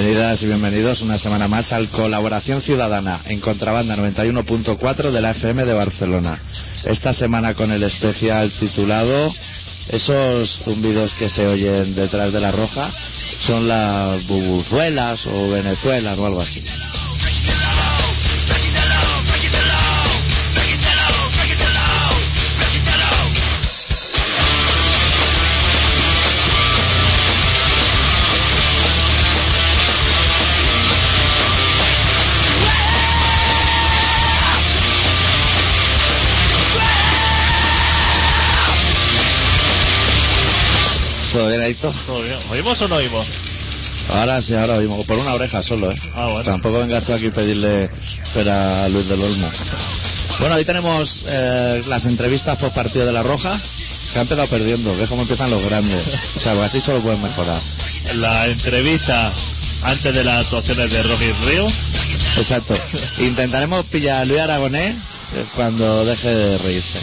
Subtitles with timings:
[0.00, 5.62] Bienvenidas y bienvenidos una semana más al Colaboración Ciudadana en Contrabanda 91.4 de la FM
[5.66, 6.40] de Barcelona.
[6.86, 9.30] Esta semana con el especial titulado
[9.90, 12.88] Esos zumbidos que se oyen detrás de la roja
[13.40, 16.64] son las bubuzuelas o venezuelas o algo así.
[41.70, 41.94] Adicto?
[42.50, 43.28] ¿Oímos o no oímos?
[44.08, 45.06] Ahora sí, ahora oímos.
[45.06, 45.94] Por una oreja solo, ¿eh?
[46.16, 46.42] Ah, bueno.
[46.42, 49.48] Tampoco vengas tú aquí a pedirle espera a Luis del Olmo.
[50.40, 53.56] Bueno, hoy tenemos eh, las entrevistas por partido de la Roja,
[54.12, 56.02] que han empezado perdiendo, que es como empiezan los grandes.
[56.36, 57.60] O sea, pues así solo pueden mejorar.
[58.16, 59.30] La entrevista
[59.84, 61.66] antes de las actuaciones de Rocky Río.
[62.36, 62.76] Exacto.
[63.20, 64.96] Intentaremos pillar a Luis Aragonés
[65.36, 66.98] eh, cuando deje de reírse.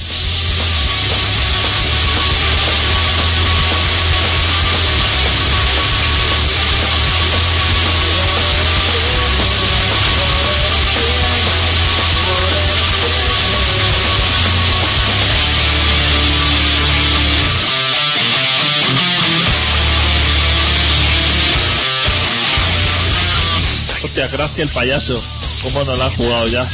[24.17, 25.23] Hostia, gracias el payaso.
[25.61, 26.65] ¿Cómo no la jugado ya?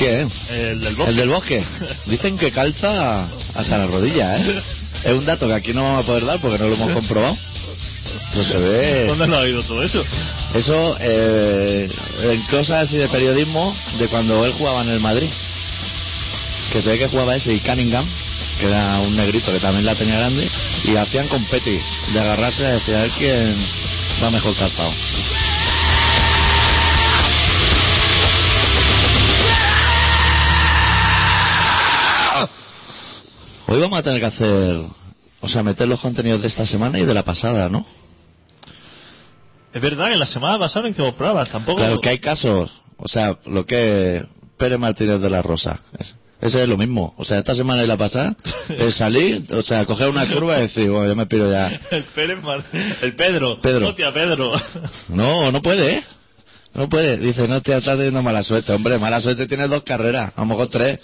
[0.00, 0.26] ¿Qué?
[0.50, 1.10] El del bosque.
[1.10, 1.64] El del bosque.
[2.06, 4.42] Dicen que calza hasta la rodilla, ¿eh?
[5.04, 7.36] Es un dato que aquí no vamos a poder dar porque no lo hemos comprobado.
[8.34, 9.04] No se ve.
[9.06, 10.04] ¿Dónde lo ha oído todo eso?
[10.56, 11.88] Eso eh,
[12.32, 15.28] en cosas así de periodismo de cuando él jugaba en el Madrid.
[16.72, 18.04] Que se ve que jugaba ese y Cunningham,
[18.58, 20.48] que era un negrito que también la tenía grande,
[20.82, 21.80] y hacían competis
[22.12, 23.56] de agarrarse a decir a ver quién
[24.20, 24.90] va mejor calzado.
[33.68, 34.80] Hoy vamos a tener que hacer,
[35.40, 37.86] o sea, meter los contenidos de esta semana y de la pasada, ¿no?
[39.74, 41.78] Es verdad que la semana pasada no hicimos pruebas, tampoco.
[41.78, 45.80] Claro, que hay casos, o sea, lo que Pérez Martínez de la Rosa.
[45.98, 47.14] es- Ese es lo mismo.
[47.18, 48.34] O sea, esta semana y la pasada
[48.78, 51.68] es salir, o sea, coger una curva y decir, bueno, yo me piro ya.
[51.90, 52.62] El Pérez Mar-
[53.02, 53.60] El Pedro.
[53.60, 53.88] Pedro.
[53.88, 54.52] Hostia, Pedro.
[55.08, 56.04] No, no puede, ¿eh?
[56.74, 57.16] No puede.
[57.18, 58.72] Dice, no, te estás teniendo mala suerte.
[58.72, 61.00] Hombre, mala suerte tienes dos carreras, a lo mejor tres.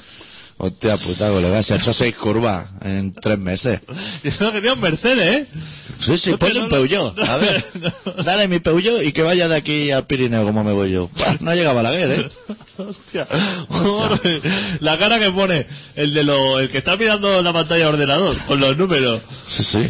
[0.56, 3.80] Hostia puta, colega, se ha hecho seis curvas en tres meses.
[4.22, 5.46] Yo no quería un Mercedes, ¿eh?
[5.98, 7.18] Sí, sí, Hostia, ponle un Peugeot.
[7.18, 7.64] A ver,
[8.24, 11.10] dale mi Peugeot y que vaya de aquí al Pirineo como me voy yo.
[11.40, 12.30] No llega Balaguer, ¿eh?
[12.78, 13.26] Hostia.
[13.68, 14.42] Joder,
[14.80, 15.66] La cara que pone
[15.96, 19.22] el de lo, el que está mirando la pantalla de ordenador con los números.
[19.46, 19.88] Sí, sí.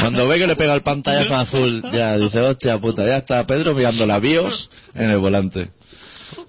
[0.00, 3.74] Cuando ve que le pega el pantallazo azul, ya dice, hostia puta, ya está Pedro
[3.74, 5.70] mirando la BIOS en el volante.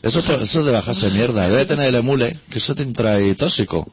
[0.01, 1.47] Eso, es por- eso es de bajarse mierda.
[1.47, 3.87] Debe tener el emule, que eso te entra ahí tóxico.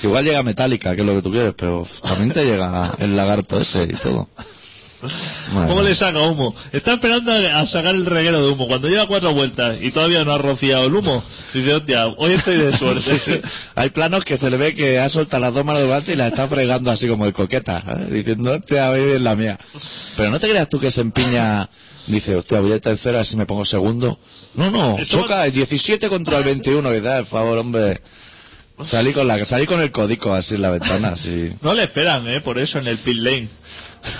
[0.00, 3.16] Que igual llega metálica, que es lo que tú quieres, pero también te llega el
[3.16, 4.28] lagarto ese y todo.
[5.52, 6.54] Bueno, ¿Cómo le saca humo?
[6.72, 8.66] Está esperando a a sacar el reguero de humo.
[8.66, 11.22] Cuando lleva cuatro vueltas y todavía no ha rociado el humo,
[11.54, 13.00] dice, hostia, hoy estoy de suerte.
[13.00, 13.40] Sí, sí.
[13.74, 16.28] Hay planos que se le ve que ha soltado las dos manos delante y las
[16.32, 18.10] está fregando así como el coqueta, ¿sabes?
[18.10, 19.58] diciendo, hostia, hoy es la mía.
[20.16, 21.68] Pero no te creas tú que se empiña,
[22.06, 24.18] dice, hostia, voy a tercera, si me pongo segundo.
[24.54, 28.00] No, no, Eso- choca el 17 contra el 21, que da, por favor, hombre.
[28.84, 31.50] Salí con la, salí con el código así en la ventana, así.
[31.62, 32.42] No le esperan, ¿eh?
[32.42, 33.48] Por eso en el pit lane.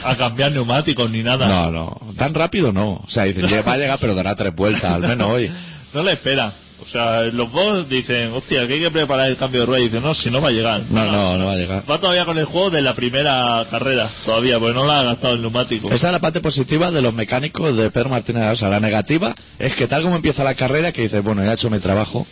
[0.05, 1.47] A cambiar neumáticos ni nada.
[1.49, 3.03] No, no, tan rápido no.
[3.05, 5.51] O sea, dicen, "Ya va a llegar, pero dará tres vueltas, al menos hoy.
[5.95, 6.53] No le esperan.
[6.83, 9.81] O sea, los dos dicen, hostia, que hay que preparar el cambio de rueda.
[9.81, 10.83] Y dicen, no, si no va a llegar.
[10.91, 11.83] No, no, no va a llegar.
[11.91, 15.35] Va todavía con el juego de la primera carrera, todavía, porque no la ha gastado
[15.35, 15.89] el neumático.
[15.91, 18.61] Esa es la parte positiva de los mecánicos de Pedro Martínez.
[18.61, 21.71] La negativa es que tal como empieza la carrera, que dices, bueno, ya he hecho
[21.71, 22.27] mi trabajo,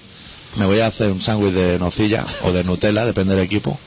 [0.56, 3.80] me voy a hacer un sándwich de nocilla o de Nutella, depende del equipo.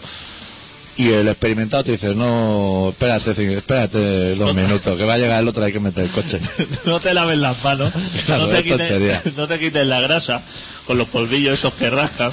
[0.97, 5.47] Y el experimentado te dice, no, espérate, espérate dos minutos, que va a llegar el
[5.47, 6.39] otro, hay que meter el coche.
[6.85, 7.93] no te laves las manos,
[8.25, 10.41] Claro, no, te quites, no te quites la grasa
[10.87, 12.31] con los polvillos esos que rascan,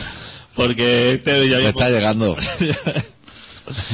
[0.54, 2.36] porque este ya Me está llegando.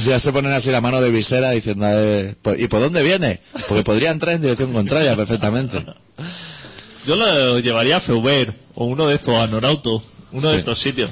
[0.05, 3.40] Ya se ponen así la mano de visera diciendo, "Eh, ¿y por dónde viene?
[3.69, 5.84] Porque podría entrar en dirección contraria perfectamente.
[7.06, 10.02] Yo lo llevaría a Feuber o uno de estos, a Norauto,
[10.32, 11.11] uno de estos sitios.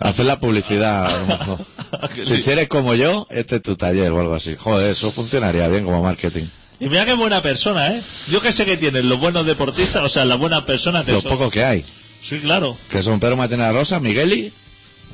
[0.00, 1.58] Hacer la publicidad, a lo mejor.
[2.26, 2.50] Si sí.
[2.50, 4.56] eres como yo, este es tu taller o algo así.
[4.58, 6.44] Joder, eso funcionaría bien como marketing.
[6.80, 8.02] Y mira qué buena persona, ¿eh?
[8.28, 11.22] Yo que sé que tienen los buenos deportistas, o sea, las buenas personas que Los
[11.22, 11.32] son.
[11.32, 11.84] pocos que hay.
[12.22, 12.76] Sí, claro.
[12.90, 14.52] Que son Pedro la Rosa, Migueli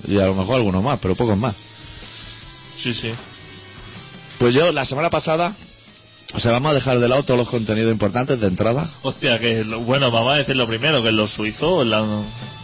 [0.06, 1.54] y a lo mejor algunos más, pero pocos más.
[2.80, 3.10] Sí, sí.
[4.38, 5.52] Pues yo la semana pasada
[6.34, 8.88] O sea, vamos a dejar de lado todos los contenidos importantes de entrada.
[9.02, 12.04] Hostia, que lo- bueno, vamos a decir lo primero, que los suizos la-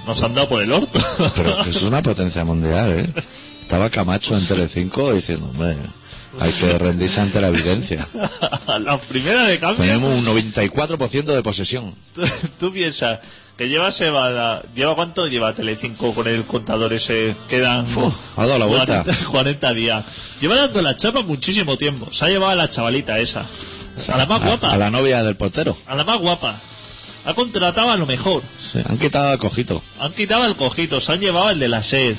[0.06, 1.00] nos han dado por el orto.
[1.34, 3.12] Pero que es una potencia mundial, ¿eh?
[3.64, 5.76] Estaba Camacho en Telecinco diciendo, hombre,
[6.38, 8.06] hay que rendirse ante la evidencia.
[8.80, 9.84] la primera de cambio.
[9.84, 11.92] Tenemos un 94% de posesión.
[12.14, 12.22] Tú,
[12.60, 13.18] tú piensas
[13.56, 17.86] que lleva Seba, lleva cuánto lleva Telecinco con el contador ese, quedan
[18.36, 19.02] ha dado la vuelta.
[19.02, 20.04] 40, 40 días.
[20.40, 22.12] Lleva dando la chapa muchísimo tiempo.
[22.12, 23.40] Se ha llevado a la chavalita esa,
[24.12, 25.76] a la más A, guapa, a la novia del portero.
[25.86, 26.54] a la más guapa.
[27.24, 28.42] Ha contratado a lo mejor.
[28.58, 31.82] Sí, han quitado a Cojito Han quitado el cojito, se han llevado el de la
[31.82, 32.14] sed.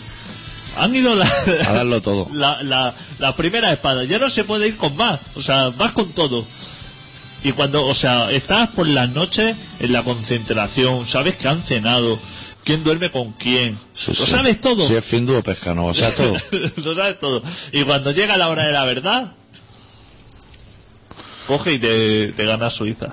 [0.77, 1.25] Han ido la,
[1.67, 2.27] a darlo todo.
[2.33, 4.03] la, la, la primera espada.
[4.03, 5.19] Ya no se puede ir con más.
[5.35, 6.45] O sea, vas con todo.
[7.43, 12.19] Y cuando, o sea, estás por las noches en la concentración, sabes que han cenado,
[12.63, 13.77] quién duerme con quién.
[13.93, 14.31] Sí, Lo sí.
[14.31, 14.85] sabes todo.
[14.87, 16.33] Si es Findu o Pescano, o sea, todo.
[16.83, 17.43] Lo sabes todo.
[17.71, 19.31] Y cuando llega la hora de la verdad,
[21.47, 23.07] coge y te, te gana Suiza.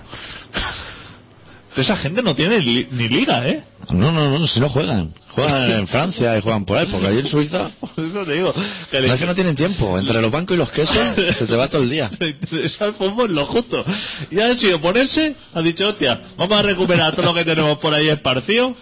[1.77, 3.63] Esa gente no tiene li- ni liga, ¿eh?
[3.91, 5.13] No, no, no, si no juegan.
[5.31, 8.53] Juegan en Francia y juegan por ahí, porque allí en Suiza Por eso te digo.
[8.91, 9.99] Que no es que no tienen tiempo.
[9.99, 10.99] Entre los bancos y los quesos
[11.39, 12.11] se te va todo el día.
[12.21, 13.83] le interesa el fútbol lo justo.
[14.31, 17.95] Y ha sido ponerse, ha dicho, hostia, vamos a recuperar todo lo que tenemos por
[17.95, 18.75] ahí esparcido.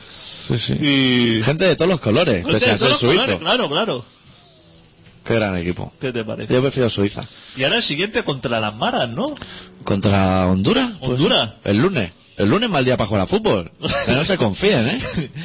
[0.49, 0.73] Sí, sí.
[0.75, 1.41] Y.
[1.43, 3.21] Gente de todos los colores, pese a Todos ser los suizo.
[3.39, 4.05] colores, Claro, claro.
[5.25, 5.93] Qué gran equipo.
[6.01, 6.53] ¿Qué te parece?
[6.53, 7.25] Yo prefiero Suiza.
[7.57, 9.33] Y ahora el siguiente contra las maras, ¿no?
[9.85, 10.91] ¿Contra Honduras?
[10.99, 11.51] Pues, Honduras.
[11.63, 12.11] el lunes.
[12.41, 13.71] El lunes mal día para jugar a fútbol.
[14.07, 15.01] Que no se confíen, ¿eh?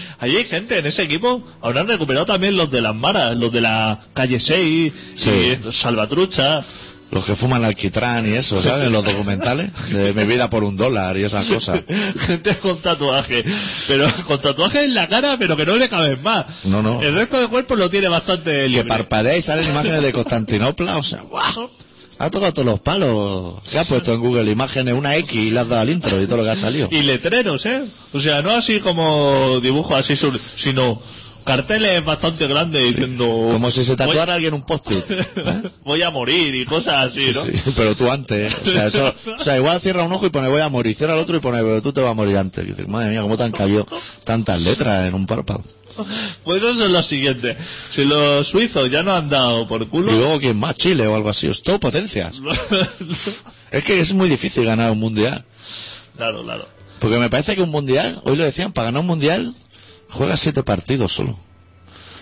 [0.19, 1.43] Allí hay gente en ese equipo.
[1.61, 5.29] Habrán recuperado también los de las maras, los de la calle 6, Sí.
[5.67, 6.63] y Salvatrucha.
[7.11, 8.89] Los que fuman alquitrán y eso, ¿sabes?
[8.89, 9.69] Los documentales.
[9.89, 11.81] De mi vida por un dólar y esas cosas.
[12.27, 13.43] Gente con tatuaje.
[13.87, 16.45] Pero con tatuaje en la cara, pero que no le caben más.
[16.63, 17.01] No, no.
[17.01, 18.87] El resto del cuerpo lo tiene bastante Que libre.
[18.87, 21.69] parpadea y salen imágenes de Constantinopla, o sea, ¡guau!
[22.17, 23.55] Ha tocado todos los palos.
[23.69, 24.49] ¿Qué ha puesto en Google?
[24.49, 26.87] Imágenes, una X y le has dado al intro y todo lo que ha salido.
[26.91, 27.83] Y letreros, ¿eh?
[28.13, 30.15] O sea, no así como dibujos así,
[30.55, 31.01] sino
[31.45, 33.25] carteles bastante grandes diciendo...
[33.53, 35.03] Como si se tatuara alguien un post-it.
[35.85, 37.57] Voy a morir y cosas así, Sí, ¿no?
[37.57, 38.51] sí, pero tú antes.
[38.51, 38.57] ¿eh?
[38.65, 41.13] O sea, eso, o sea, igual cierra un ojo y pone voy a morir, cierra
[41.13, 42.63] el otro y pone pero tú te vas a morir antes.
[42.63, 43.85] Y dices, madre mía, cómo te han caído
[44.23, 45.63] tantas letras en un párpado.
[46.43, 47.55] Pues eso es lo siguiente.
[47.91, 50.11] Si los suizos ya no han dado por Y culo...
[50.11, 50.75] luego, ¿quién más?
[50.75, 51.47] Chile o algo así.
[51.47, 52.41] Es todo potencias.
[53.71, 55.43] Es que es muy difícil ganar un mundial.
[56.15, 56.67] claro, claro.
[56.99, 59.53] Porque me parece que un mundial, hoy lo decían, para ganar un mundial,
[60.09, 61.37] juega siete partidos solo.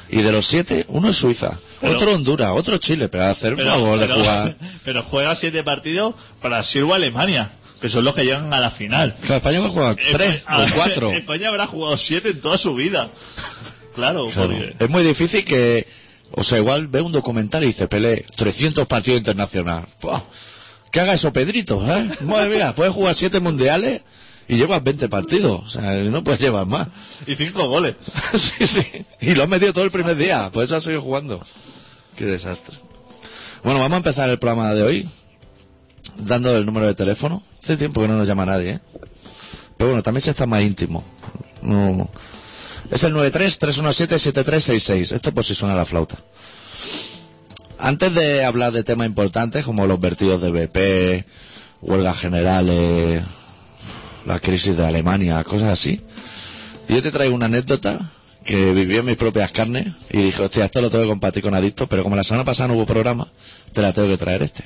[0.10, 3.66] Y de los siete, uno es Suiza, Pero- otro Honduras, otro Chile, pero hacer el
[3.66, 4.58] favor de pero- jugar.
[4.84, 7.52] pero juega siete partidos Brasil o Alemania,
[7.82, 9.16] que son los que llegan a la final.
[9.22, 11.12] Claro, España va a jugar tres o cuatro.
[11.12, 13.10] España habrá jugado siete en toda su vida.
[13.96, 14.50] Claro, Claro.
[14.50, 14.76] porque...
[14.80, 15.88] Es muy difícil que,
[16.32, 19.90] o sea, igual ve un documental y dice, Pelé, 300 partidos internacionales.
[20.02, 20.22] Buah,
[20.92, 22.08] Que haga eso Pedrito, ¿eh?
[22.22, 24.02] Madre mía, puedes jugar siete mundiales
[24.48, 25.62] y llevas 20 partidos.
[25.64, 26.88] O sea, no puedes llevar más.
[27.28, 27.96] Y cinco goles.
[28.34, 29.06] sí, sí.
[29.22, 30.50] Y lo has metido todo el primer día.
[30.52, 31.40] Por eso has seguido jugando.
[32.16, 32.78] Qué desastre.
[33.64, 35.08] Bueno, vamos a empezar el programa de hoy
[36.18, 37.42] dando el número de teléfono.
[37.62, 38.80] Hace tiempo que no nos llama nadie, ¿eh?
[39.78, 41.04] Pero bueno, también se está más íntimo.
[41.62, 42.10] No.
[42.92, 45.14] Es el 93-317-7366.
[45.14, 46.18] Esto por si suena la flauta.
[47.80, 51.26] Antes de hablar de temas importantes como los vertidos de BP,
[51.82, 53.24] huelgas generales,
[54.26, 56.02] la crisis de Alemania, cosas así,
[56.90, 58.00] yo te traigo una anécdota
[58.44, 61.54] que viví en mis propias carnes y dije, hostia, esto lo tengo que compartir con
[61.54, 63.28] adictos, pero como la semana pasada no hubo programa,
[63.72, 64.64] te la tengo que traer este.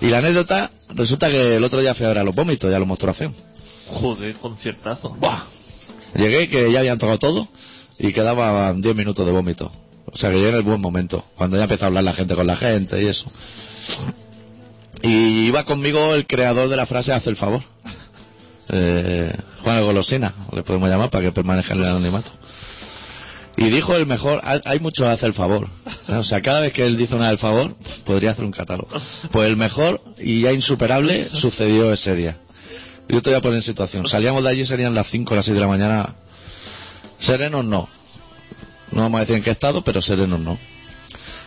[0.00, 2.78] Y la anécdota, resulta que el otro día fui a ver a los vómitos, ya
[2.78, 3.34] lo mostración.
[3.88, 5.16] Joder, conciertazo.
[5.18, 5.42] ¡Buah!
[6.14, 7.48] Llegué que ya habían tocado todo
[7.98, 9.72] y quedaban 10 minutos de vómito.
[10.06, 12.34] O sea que llegué en el buen momento, cuando ya empezó a hablar la gente
[12.34, 13.30] con la gente y eso.
[15.02, 17.62] Y iba conmigo el creador de la frase Haz el favor.
[18.70, 19.32] Eh,
[19.62, 22.30] Juan Golosina, le podemos llamar para que permanezca en el anonimato.
[23.58, 25.68] Y dijo el mejor, hay- hay mucho Haz el favor.
[26.08, 28.88] O sea, cada vez que él dice una del favor, podría hacer un catálogo.
[29.30, 32.36] Pues el mejor y ya insuperable sucedió ese día.
[33.08, 34.06] Yo te voy a poner en situación.
[34.06, 36.14] Salíamos de allí, serían las 5 o las 6 de la mañana.
[37.18, 37.88] Serenos no.
[38.90, 40.58] No vamos a decir en qué estado, pero serenos no.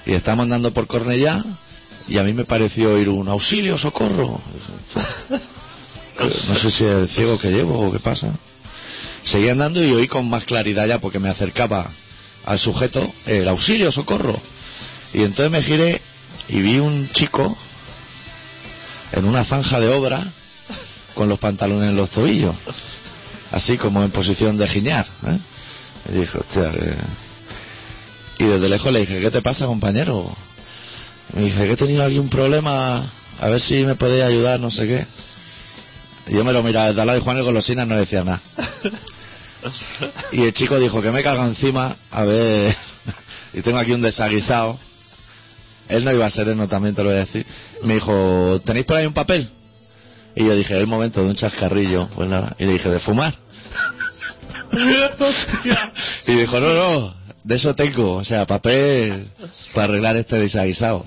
[0.05, 1.43] Y estábamos andando por Cornellá
[2.07, 4.41] y a mí me pareció oír un auxilio, socorro.
[6.19, 8.29] No sé si es el ciego que llevo o qué pasa.
[9.23, 11.89] Seguí andando y oí con más claridad ya porque me acercaba
[12.45, 14.39] al sujeto el auxilio, socorro.
[15.13, 16.01] Y entonces me giré
[16.47, 17.55] y vi un chico
[19.11, 20.23] en una zanja de obra
[21.15, 22.55] con los pantalones en los tobillos,
[23.51, 25.05] así como en posición de giñar.
[25.27, 25.37] ¿eh?
[26.09, 26.71] Y dije, hostia.
[28.37, 30.29] Y desde lejos le dije, ¿qué te pasa, compañero?
[31.33, 33.03] Me dice que he tenido aquí un problema
[33.41, 35.05] a ver si me podéis ayudar, no sé qué.
[36.29, 38.41] Y yo me lo miraba desde al lado y Juan el Golosinas no decía nada.
[40.31, 42.73] Y el chico dijo que me cago encima, a ver,
[43.53, 44.79] y tengo aquí un desaguisado.
[45.89, 47.45] Él no iba a sereno, también te lo voy a decir.
[47.83, 49.49] Me dijo, ¿tenéis por ahí un papel?
[50.35, 52.07] Y yo dije, el momento de un chascarrillo.
[52.15, 52.55] Pues nada.
[52.57, 53.35] Y le dije, ¿de fumar?
[56.27, 58.13] Y dijo, no, no, de eso tengo.
[58.13, 59.29] O sea, papel
[59.73, 61.05] para arreglar este desaguisado.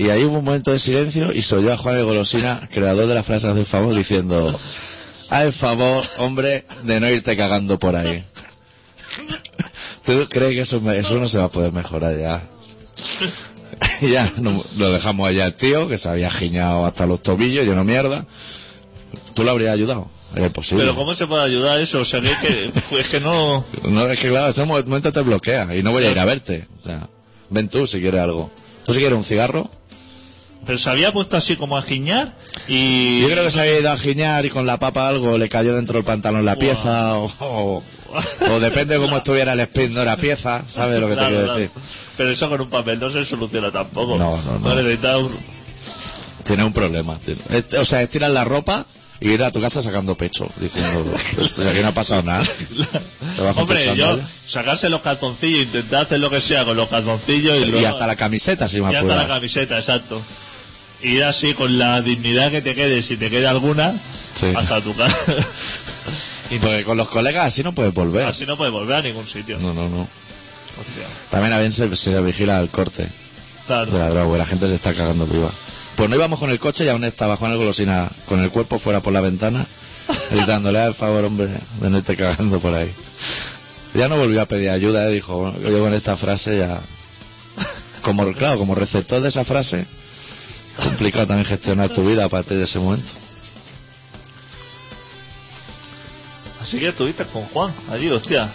[0.00, 3.06] Y ahí hubo un momento de silencio y soy yo a Juan el Golosina, creador
[3.06, 4.48] de la frase del favor, diciendo,
[5.28, 8.24] haz el favor, hombre, de no irte cagando por ahí.
[10.04, 12.42] ¿Tú crees que eso, me- eso no se va a poder mejorar ya?
[14.02, 17.84] Ya no- lo dejamos allá al tío, que se había giñado hasta los tobillos, lleno
[17.84, 18.24] mierda.
[19.34, 20.08] ¿Tú lo habrías ayudado?
[20.34, 20.84] Es posible.
[20.84, 22.00] Pero ¿cómo se puede ayudar eso?
[22.00, 23.64] O sea, que es que, es que no...
[23.84, 26.66] No, es que claro, ese momento te bloquea y no voy a ir a verte.
[26.80, 27.06] O sea,
[27.50, 28.50] ven tú si quieres algo.
[28.84, 29.70] ¿Tú si quieres un cigarro?
[30.66, 32.36] Pero se había puesto así como a giñar
[32.68, 33.22] y...
[33.22, 35.74] Yo creo que se había ido a giñar y con la papa algo le cayó
[35.74, 37.82] dentro del pantalón la pieza o, o,
[38.50, 41.32] o depende de cómo estuviera el spin de la pieza, ¿sabes lo que Claro, te
[41.34, 41.60] quiero claro.
[41.60, 41.82] decir?
[42.16, 44.16] Pero eso con un papel no se soluciona tampoco.
[44.18, 45.18] No, no, no.
[45.18, 45.36] un-
[46.44, 47.18] Tiene un problema.
[47.18, 47.40] tiene-
[47.80, 48.84] O sea, estirar la ropa
[49.18, 51.04] y ir a tu casa sacando pecho, diciendo,
[51.40, 52.44] "Hostia, aquí no ha pasado nada.
[53.56, 57.66] Hombre, yo sacarse los calzoncillos, intentar hacer lo que sea con los calzoncillos y, Y
[57.66, 60.20] luego- hasta la camiseta, si me y hasta la camiseta, exacto.
[61.02, 63.94] Ir así con la dignidad que te quede, si te queda alguna,
[64.34, 64.52] Sí.
[64.56, 65.16] hasta tu casa.
[66.50, 68.26] Y porque con los colegas así no puedes volver.
[68.26, 69.56] Así no puedes volver a ningún sitio.
[69.60, 70.00] No, no, no.
[70.00, 71.04] Hostia.
[71.30, 73.06] También a veces se, se vigila el corte
[73.68, 73.92] Claro.
[73.92, 75.48] de la droga, porque la gente se está cagando viva.
[75.94, 78.80] Pues no íbamos con el coche y aún estaba Juan el Golosina con el cuerpo
[78.80, 79.64] fuera por la ventana,
[80.32, 82.90] gritándole al favor, hombre, de no irte cagando por ahí.
[83.94, 85.12] Ya no volvió a pedir ayuda, ¿eh?
[85.12, 86.80] dijo, bueno, yo con esta frase ya...
[88.02, 89.86] Como, claro, como receptor de esa frase,
[90.76, 93.08] complicado también gestionar tu vida a partir de ese momento.
[96.60, 98.52] Así que estuviste con Juan allí, hostia.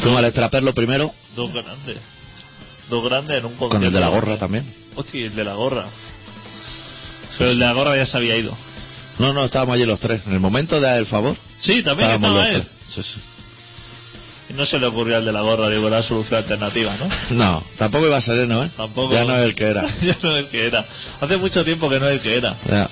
[0.00, 1.96] Fuimos al extraperlo primero, Dos grandes.
[2.90, 3.76] Dos grandes en un concierto.
[3.76, 4.64] con el de la gorra también.
[4.96, 5.86] Hostia, el de la gorra.
[7.36, 8.56] Pero el de la gorra ya se había ido.
[9.18, 10.22] No, no, estábamos allí los tres.
[10.26, 12.62] En el momento de dar el favor, Sí, también estábamos estaba los él.
[12.62, 13.04] tres.
[13.06, 13.20] Sí, sí.
[14.54, 17.36] No se le ocurrió al de la gorra, digo, la solución alternativa, ¿no?
[17.36, 18.70] No, tampoco iba sereno, ¿eh?
[18.76, 19.12] Tampoco.
[19.12, 19.82] Ya no es el que era.
[20.02, 20.86] ya no es el que era.
[21.20, 22.56] Hace mucho tiempo que no es el que era.
[22.68, 22.88] Ya,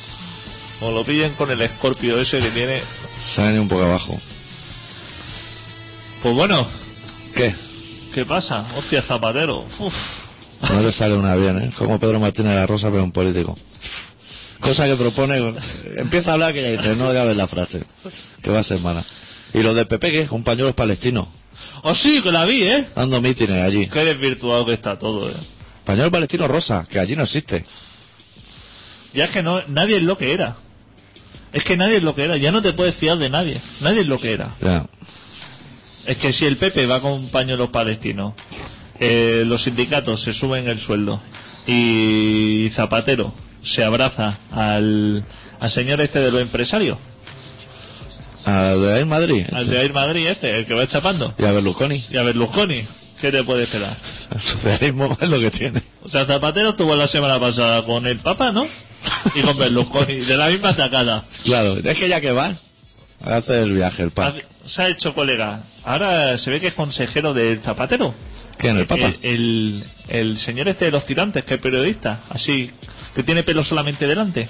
[0.82, 2.80] O lo pillen con el escorpio ese que tiene.
[3.24, 4.20] se ha venido un poco abajo.
[6.22, 6.66] Pues bueno,
[7.34, 7.54] ¿Qué?
[8.14, 8.64] ¿qué pasa?
[8.76, 9.64] Hostia, Zapatero.
[9.78, 9.94] Uf.
[10.72, 11.70] No le sale una bien, ¿eh?
[11.76, 13.56] Como Pedro Martínez de la Rosa, pero un político.
[14.60, 15.54] Cosa que propone,
[15.96, 17.82] empieza a hablar que ya dice, no ves la frase,
[18.42, 19.04] que va a ser mala.
[19.52, 20.26] Y lo del PP, ¿qué?
[20.30, 21.28] Un pañuelo palestino,
[21.82, 22.86] Oh, sí, que la vi, ¿eh?
[22.94, 23.86] dando mítines allí.
[23.86, 25.34] Qué desvirtuado que está todo, ¿eh?
[25.84, 27.64] Pañuelo palestino rosa, que allí no existe.
[29.14, 30.56] Ya es que no, nadie es lo que era.
[31.52, 32.36] Es que nadie es lo que era.
[32.36, 33.60] Ya no te puedes fiar de nadie.
[33.80, 34.54] Nadie es lo que era.
[34.60, 34.84] Ya.
[36.06, 38.34] Es que si el PP va con pañuelos palestinos,
[38.98, 41.20] eh, los sindicatos se suben el sueldo
[41.66, 43.32] y Zapatero
[43.62, 45.24] se abraza al,
[45.60, 46.98] al señor este de los empresarios,
[48.46, 49.46] Al de en Madrid.
[49.52, 49.74] al este.
[49.74, 52.02] de Air Madrid este, el que va chapando, Y a Berlusconi.
[52.10, 52.80] y a Berlusconi,
[53.20, 53.96] ¿qué te puede esperar?
[54.32, 55.82] El socialismo es lo que tiene.
[56.02, 58.66] O sea, Zapatero estuvo la semana pasada con el Papa, ¿no?
[59.34, 61.24] Y con Berlusconi, de la misma sacada.
[61.44, 62.62] Claro, es que ya que vas,
[63.24, 64.12] hace el viaje, el.
[64.16, 65.62] Hace- Se ha hecho colega.
[65.84, 68.14] Ahora se ve que es consejero del Zapatero.
[68.58, 69.06] ¿Quién, el Papa?
[69.06, 72.70] El, el, el señor este de los tirantes, que es periodista, así,
[73.14, 74.48] que tiene pelo solamente delante.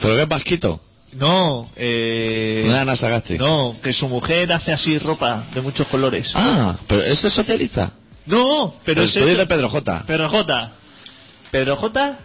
[0.00, 0.80] ¿Pero qué es vasquito?
[1.18, 3.38] No, eh, No es Ana Sagasti.
[3.38, 6.32] no, que su mujer hace así ropa de muchos colores.
[6.34, 7.92] Ah, pero ese es socialista.
[8.26, 10.04] No, pero ese estoy de Pedro J.
[10.06, 10.70] Pedro J.
[11.50, 12.18] Pedro J.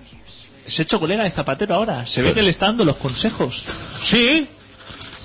[0.65, 2.05] Se ha hecho colega de Zapatero ahora.
[2.05, 3.63] Se ve que le está dando los consejos.
[4.03, 4.47] Sí,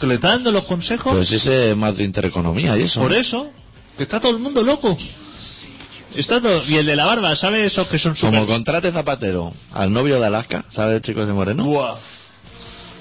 [0.00, 1.12] que le está dando los consejos.
[1.14, 3.00] Pues ese es más de intereconomía y eso.
[3.00, 3.50] Por eso,
[3.96, 4.96] que está todo el mundo loco.
[6.14, 6.62] Está todo...
[6.68, 8.40] Y el de la barba, ¿sabes esos que son súper...
[8.40, 11.64] Como contrate Zapatero al novio de Alaska, ¿sabes el chico de Moreno?
[11.64, 11.94] Buah.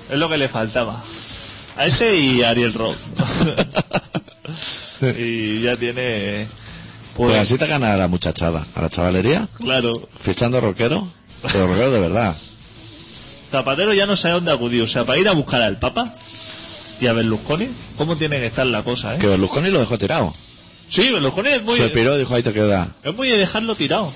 [0.09, 1.01] Es lo que le faltaba.
[1.77, 2.95] A ese y a Ariel Rock.
[5.17, 6.47] y ya tiene...
[7.15, 9.93] Pues, Pues así te gana a la muchachada, a la chavalería, claro.
[10.19, 11.07] fichando rockero,
[11.41, 12.35] pero rockero de verdad.
[13.50, 14.81] Zapatero ya no sabe dónde acudir.
[14.81, 16.13] O sea, para ir a buscar al Papa
[17.00, 19.19] y a Berlusconi, ¿cómo tiene que estar la cosa, eh?
[19.19, 20.33] Que Berlusconi lo dejó tirado.
[20.89, 21.77] Sí, Berlusconi es muy...
[21.77, 22.89] Se piró y dijo, ahí te queda.
[23.01, 24.12] Es muy de dejarlo tirado.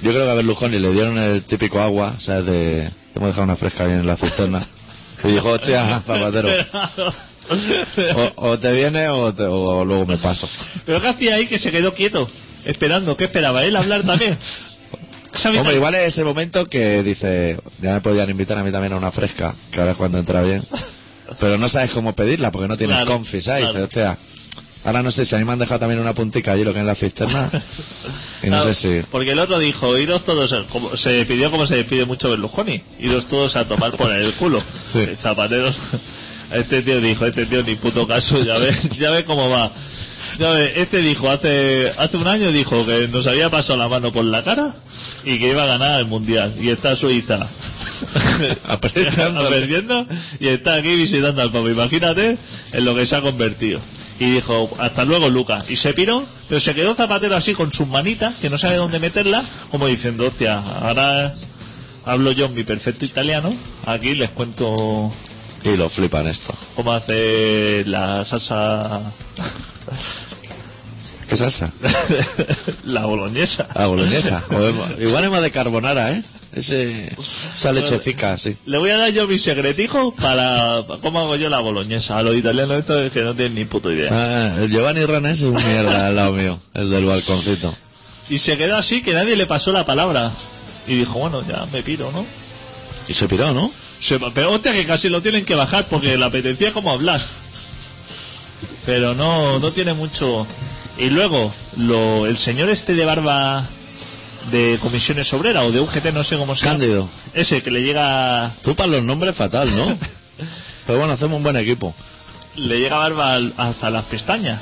[0.00, 2.46] Yo creo que a Berlusconi le dieron el típico agua, ¿sabes?
[2.46, 4.66] De, te hemos dejado una fresca ahí en la cisterna.
[5.24, 6.48] Y dijo, hostia, Zapatero,
[8.36, 10.48] o, o te viene o, te- o luego me paso.
[10.86, 12.28] Pero ¿qué hacía ahí que se quedó quieto?
[12.64, 13.64] Esperando, ¿qué esperaba?
[13.64, 14.36] ¿Él hablar también?
[15.58, 18.96] Hombre, igual es ese momento que dice, ya me podían invitar a mí también a
[18.96, 20.62] una fresca, que ahora es cuando entra bien.
[21.38, 23.64] Pero no sabes cómo pedirla porque no tienes Claro, confi, ¿sabes?
[23.70, 23.72] claro.
[23.72, 24.18] Dices, hostia,
[24.84, 26.80] ahora no sé si a mí me han dejado también una puntica allí lo que
[26.80, 27.50] es la cisterna.
[28.40, 29.06] Y no Claro, sé si...
[29.10, 33.26] Porque el otro dijo, iros todos, como, se despidió como se despide mucho Berlusconi, iros
[33.26, 34.62] todos a tomar por el culo.
[34.92, 35.08] Sí.
[35.20, 35.76] Zapateros.
[36.52, 39.72] Este tío dijo, este tío ni puto caso, ya ves, ya ves cómo va.
[40.38, 44.12] Ya ves, este dijo, hace, hace un año dijo que nos había pasado la mano
[44.12, 44.72] por la cara
[45.24, 46.54] y que iba a ganar el mundial.
[46.60, 47.44] Y está Suiza
[48.68, 49.48] Apretando.
[49.48, 50.06] perdiendo
[50.40, 51.68] y está aquí visitando al Papa.
[51.70, 52.38] Imagínate
[52.72, 53.80] en lo que se ha convertido.
[54.20, 55.70] Y dijo, hasta luego Lucas.
[55.70, 58.98] Y se piró, pero se quedó Zapatero así con sus manitas, que no sabe dónde
[58.98, 61.34] meterlas, como diciendo, hostia, ahora
[62.04, 63.54] hablo yo en mi perfecto italiano,
[63.86, 65.12] aquí les cuento
[65.64, 66.54] Y lo flipan esto.
[66.74, 69.00] cómo hace la salsa,
[71.28, 71.70] ¿Qué salsa?
[72.84, 73.66] la boloñesa.
[73.74, 74.42] Ah, boloñesa.
[74.98, 76.22] Igual es más de carbonara, ¿eh?
[76.54, 78.56] Ese, esa lechecica, sí.
[78.64, 82.18] Le voy a dar yo mi secretijo para, cómo hago yo la boloñesa.
[82.18, 84.08] A los italianos esto es que no tienen ni puta idea.
[84.10, 87.74] Ah, el Giovanni Ranés es un mierda al lado mío, el del balconcito.
[88.30, 90.30] Y se quedó así que nadie le pasó la palabra.
[90.86, 92.24] Y dijo, bueno, ya me piro, ¿no?
[93.06, 93.70] Y se piró, ¿no?
[94.00, 97.20] Se, pero hostia que casi lo tienen que bajar porque le apetecía como hablar.
[98.86, 100.46] Pero no, no tiene mucho.
[100.98, 103.64] Y luego, lo, el señor este de barba
[104.50, 106.78] de comisiones obreras o de UGT, no sé cómo se llama.
[106.78, 107.08] Cándido.
[107.34, 109.86] Ese que le llega, Tú para los nombres fatal, ¿no?
[110.86, 111.94] Pero bueno, hacemos un buen equipo.
[112.56, 114.58] le llega barba al- hasta las pestañas.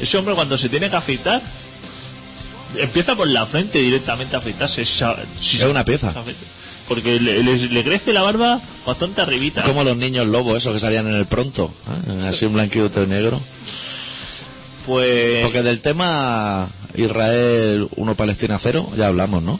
[0.00, 1.40] Ese hombre cuando se tiene que afeitar,
[2.76, 4.84] empieza por la frente directamente a afeitarse.
[4.84, 6.12] Si Es una pieza.
[6.88, 9.62] Porque le, le- le crece la barba bastante arribita.
[9.62, 11.70] Como los niños lobos, esos que salían en el pronto.
[12.08, 12.26] ¿eh?
[12.28, 13.40] Así un blanquito y negro.
[14.86, 19.58] Pues Porque del tema Israel 1 Palestina 0 ya hablamos, ¿no?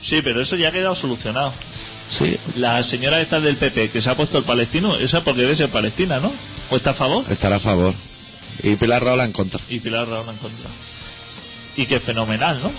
[0.00, 1.52] sí, pero eso ya ha quedado solucionado.
[2.10, 5.54] Sí, La señora esta del PP que se ha puesto el palestino, esa porque debe
[5.56, 6.32] ser palestina, ¿no?
[6.70, 7.24] ¿O está a favor?
[7.28, 7.92] estará a favor.
[8.62, 9.60] Y Pilar Raola en contra.
[9.68, 10.70] Y Pilar Raúl en contra.
[11.76, 12.72] Y que fenomenal, ¿no?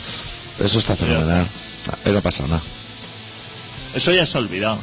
[0.66, 1.46] Eso está fenomenal.
[2.06, 2.62] Ahí no pasa nada.
[3.94, 4.80] Eso ya se ha olvidado.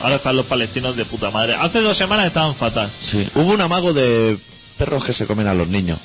[0.00, 1.54] Ahora están los palestinos de puta madre.
[1.54, 2.90] Hace dos semanas estaban fatal.
[3.00, 3.28] Sí.
[3.34, 4.38] Hubo un amago de
[4.78, 5.98] perros que se comen a los niños.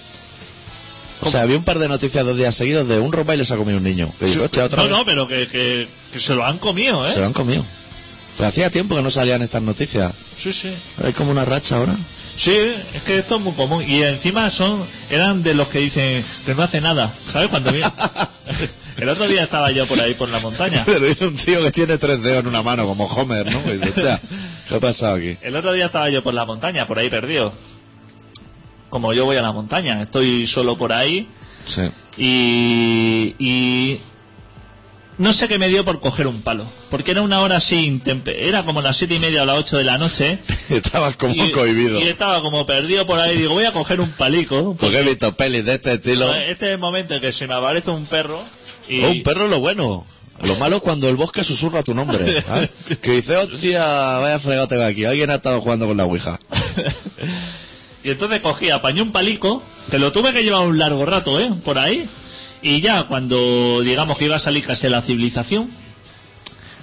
[1.24, 3.52] O sea, había un par de noticias dos días seguidos de un ropa y les
[3.52, 4.12] ha comido un niño.
[4.20, 4.98] Que digo, hostia, otra No, vez.
[4.98, 7.14] no, pero que, que, que se lo han comido, ¿eh?
[7.14, 7.64] Se lo han comido.
[8.38, 10.14] Pero hacía tiempo que no salían estas noticias.
[10.36, 10.74] Sí, sí.
[11.04, 11.96] Hay como una racha ahora.
[12.36, 12.56] Sí,
[12.96, 13.84] es que esto es muy común.
[13.88, 17.14] Y encima son eran de los que dicen que no hace nada.
[17.32, 17.50] ¿Sabes?
[17.50, 17.82] Cuando vi-
[18.98, 20.82] El otro día estaba yo por ahí por la montaña.
[20.88, 23.60] Pero dice un tío que tiene tres dedos en una mano, como Homer, ¿no?
[23.74, 24.20] Y dice,
[24.68, 25.38] ¿qué ha pasado aquí?
[25.42, 27.54] El otro día estaba yo por la montaña, por ahí perdido.
[28.92, 31.28] Como yo voy a la montaña, estoy solo por ahí
[31.66, 31.82] Sí.
[32.18, 34.00] y, y
[35.18, 36.66] no sé qué me dio por coger un palo.
[36.90, 39.84] Porque era una hora así, era como las siete y media o las ocho de
[39.84, 40.40] la noche.
[40.70, 42.00] Estabas como y, cohibido.
[42.00, 43.38] y estaba como perdido por ahí.
[43.38, 44.76] Digo, voy a coger un palico.
[44.80, 46.34] Porque he visto pelis de este estilo.
[46.36, 48.42] Este es el momento en que se me aparece un perro
[48.90, 49.04] y...
[49.04, 50.06] Oh, un perro lo bueno.
[50.44, 52.44] Lo malo es cuando el bosque susurra tu nombre.
[53.02, 53.84] Que dice, hostia,
[54.18, 55.06] vaya fregado tengo aquí.
[55.06, 56.40] Alguien ha estado jugando con la ouija.
[58.04, 61.52] Y entonces cogí, apañé un palico, que lo tuve que llevar un largo rato, ¿eh?
[61.64, 62.08] Por ahí.
[62.64, 65.70] Y ya cuando digamos que iba a salir casi a la civilización,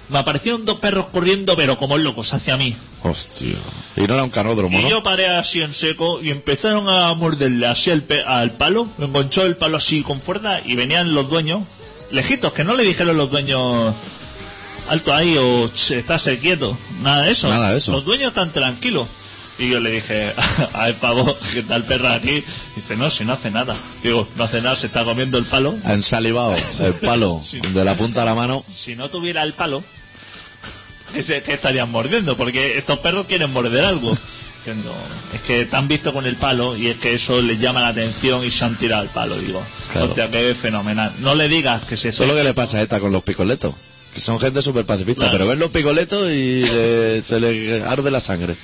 [0.08, 2.74] me aparecieron dos perros corriendo, pero como locos, hacia mí.
[3.02, 3.56] Hostia.
[3.96, 4.88] Y no era un canódromo, Y ¿no?
[4.88, 9.04] yo paré así en seco y empezaron a morderle así al, pe- al palo, me
[9.04, 11.62] enganchó el palo así con fuerza y venían los dueños,
[12.10, 13.94] lejitos, que no le dijeron los dueños
[14.88, 17.48] alto ahí o "Ch, estáse quieto, nada de eso.
[17.50, 17.92] Nada de eso.
[17.92, 19.06] Los dueños están tranquilos.
[19.58, 20.32] Y yo le dije,
[20.72, 20.86] a
[21.52, 22.44] que está el perro aquí.
[22.76, 23.74] Dice, no, si no hace nada.
[24.02, 25.76] Digo, no hace nada, se está comiendo el palo.
[25.84, 27.42] Ha ensalivado el palo
[27.74, 28.64] de la punta a la mano.
[28.72, 29.82] Si no tuviera el palo,
[31.12, 32.36] ¿qué, se- qué estarían mordiendo?
[32.36, 34.16] Porque estos perros quieren morder algo.
[34.58, 34.94] Diciendo,
[35.34, 37.88] es que te han visto con el palo y es que eso les llama la
[37.88, 39.36] atención y se han tirado al palo.
[39.38, 40.08] Digo, Claro.
[40.08, 41.12] hostia, que es fenomenal.
[41.20, 43.22] No le digas que se Eso es lo que le pasa a esta con los
[43.22, 43.74] picoletos.
[44.14, 45.32] Que son gente súper pacifista, Claro.
[45.32, 48.56] pero ven los picoletos y le- se le arde la sangre.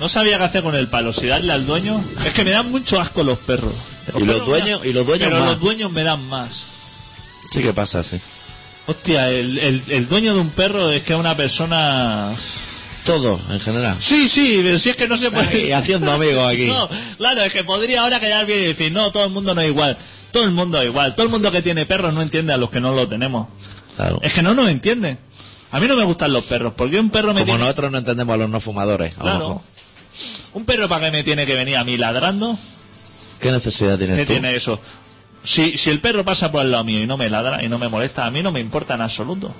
[0.00, 2.02] No sabía qué hacer con el palo, si darle al dueño.
[2.24, 3.72] Es que me dan mucho asco los perros.
[4.08, 5.48] Y los perros dueños- dan- y los dueños Pero más.
[5.50, 6.64] los dueños me dan más.
[7.52, 8.18] Sí que pasa, sí.
[8.86, 12.32] Hostia, el, el, el dueño de un perro es que es una persona...
[13.04, 13.96] Todo, en general.
[14.00, 15.66] Sí, sí, pero si es que no se puede...
[15.68, 16.66] Y haciendo amigos aquí.
[16.72, 19.60] No, claro, es que podría ahora quedar bien y decir, no, todo el mundo no
[19.60, 19.96] es igual.
[20.32, 21.14] Todo el mundo es igual.
[21.14, 23.48] Todo el mundo que tiene perros no entiende a los que no lo tenemos.
[23.96, 24.18] Claro.
[24.22, 25.18] Es que no nos entienden.
[25.72, 27.60] A mí no me gustan los perros, porque un perro me Como tiene...
[27.60, 29.14] nosotros no entendemos a los no fumadores.
[29.18, 29.60] a lo mejor.
[30.54, 32.58] Un perro para que me tiene que venir a mí ladrando,
[33.40, 34.32] ¿Qué necesidad tienes ¿qué tú?
[34.32, 34.78] tiene eso?
[35.42, 37.78] Si, si el perro pasa por el lado mío y no me ladra y no
[37.78, 39.54] me molesta, a mí no me importa en absoluto.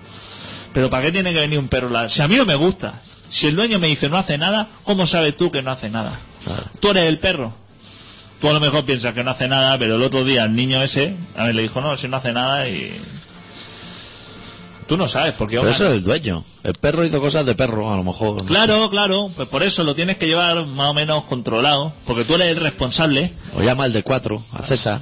[0.75, 1.89] Pero ¿para qué tiene que venir un perro?
[1.89, 3.01] la- Si a mí no me gusta.
[3.31, 6.13] Si el dueño me dice no hace nada, ¿cómo sabes tú que no hace nada?
[6.81, 7.53] Tú eres el perro.
[8.41, 10.83] Tú a lo mejor piensas que no hace nada, pero el otro día el niño
[10.83, 13.01] ese, a mí le dijo, no, si no hace nada y...
[14.91, 15.57] Tú no sabes, porque...
[15.57, 16.43] Pero eso es el dueño.
[16.65, 18.45] El perro hizo cosas de perro, a lo mejor.
[18.45, 22.35] Claro, claro, pues por eso lo tienes que llevar más o menos controlado, porque tú
[22.35, 25.01] eres el responsable, O llama al de cuatro, a César.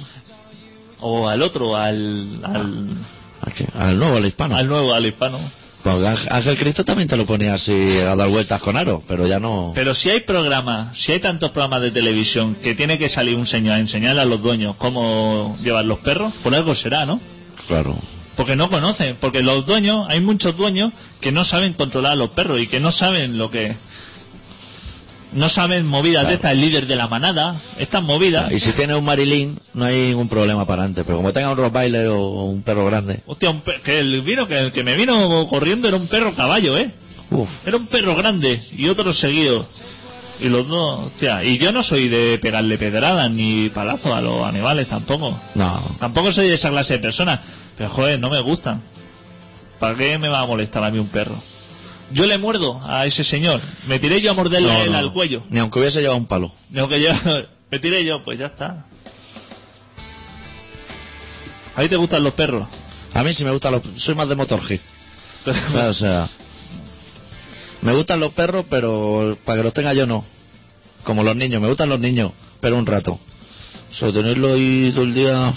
[0.99, 2.87] o al otro, al, al.
[3.79, 4.55] Al nuevo, al hispano.
[4.55, 5.39] al nuevo, al hispano.
[5.81, 9.39] Pues Ángel- Cristo también te lo ponía así a dar vueltas con aro, pero ya
[9.39, 9.71] no.
[9.73, 13.47] Pero si hay programas, si hay tantos programas de televisión que tiene que salir un
[13.47, 17.19] señor a enseñarle a los dueños cómo llevar los perros, por algo será, ¿no?
[17.67, 17.97] Claro.
[18.39, 22.29] Porque no conocen, porque los dueños, hay muchos dueños que no saben controlar a los
[22.29, 23.75] perros y que no saben lo que...
[25.33, 28.49] No saben movidas de estas, el líder de la manada, estas movidas.
[28.53, 31.03] Y si tiene un Marilyn, no hay ningún problema para antes.
[31.05, 34.57] Pero como tenga un Rottweiler o un perro grande, Hostia, un que el vino que,
[34.57, 36.93] el que me vino corriendo era un perro caballo, ¿eh?
[37.31, 39.67] uff, Era un perro grande y otro seguido.
[40.39, 44.43] Y los dos, hostia, y yo no soy de pegarle pedradas ni palazos a los
[44.47, 45.37] animales tampoco.
[45.55, 45.97] no.
[45.99, 47.41] Tampoco soy de esa clase de personas.
[47.79, 48.81] Pero joder, no me gustan.
[49.79, 51.33] ¿Para qué me va a molestar a mí un perro?
[52.11, 53.61] Yo le muerdo a ese señor.
[53.87, 54.97] Me tiré yo a morderle No, a él no.
[54.97, 55.41] al cuello.
[55.49, 56.51] Ni aunque hubiese llevado un palo.
[56.71, 57.11] Digo que yo,
[57.71, 58.85] me tiré yo, pues ya está.
[61.77, 62.67] ¿A ti te gustan los perros?
[63.13, 63.81] A mí sí me gustan los...
[63.95, 64.77] Soy más de motorji.
[65.87, 66.27] o sea...
[67.81, 70.25] Me gustan los perros, pero para que los tenga yo no.
[71.05, 71.61] Como los niños.
[71.61, 73.17] Me gustan los niños, pero un rato.
[73.89, 75.53] So, tenerlo ahí todo el día...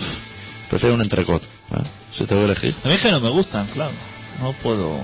[0.70, 1.42] Prefiero un entrecot.
[1.78, 1.82] ¿Eh?
[2.12, 2.74] Si tengo que elegir.
[2.84, 3.90] A mí es que no me gustan, claro.
[4.40, 5.00] No puedo.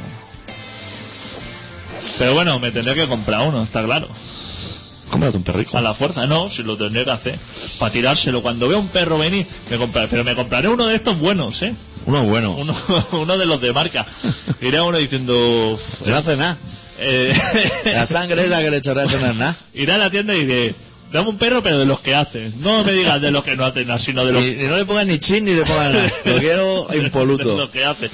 [2.18, 4.08] Pero bueno, me tendré que comprar uno, está claro.
[5.10, 5.78] Cómprate un perrico.
[5.78, 7.38] A la fuerza, no, si lo tendré que hacer.
[7.78, 8.42] Para tirárselo.
[8.42, 10.08] Cuando veo un perro venir, me compraré.
[10.08, 11.74] Pero me compraré uno de estos buenos, ¿eh?
[12.06, 12.52] Uno bueno.
[12.52, 12.74] Uno,
[13.12, 14.04] uno de los de marca.
[14.60, 15.78] Iré a uno diciendo.
[16.06, 16.58] No hace nada.
[16.98, 17.34] eh,
[17.86, 19.56] La sangre es la que le echarás en el nada.
[19.72, 20.74] iré a la tienda y diré.
[21.12, 22.52] Dame un perro, pero de los que hacen.
[22.60, 24.84] No me digas de los que no hacen nada, sino de los, ni no le
[24.84, 26.10] pongas ni chin ni le pongas nada.
[26.26, 27.56] Lo quiero de impoluto.
[27.56, 28.10] los que hacen.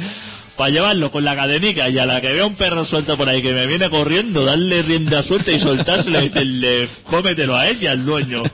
[0.57, 3.43] Para llevarlo con la cadenica y a la que vea un perro suelto por ahí
[3.43, 8.05] que me viene corriendo, darle rienda suelta y soltárselo y decirle, cómetelo a ella, el
[8.05, 8.45] dueño.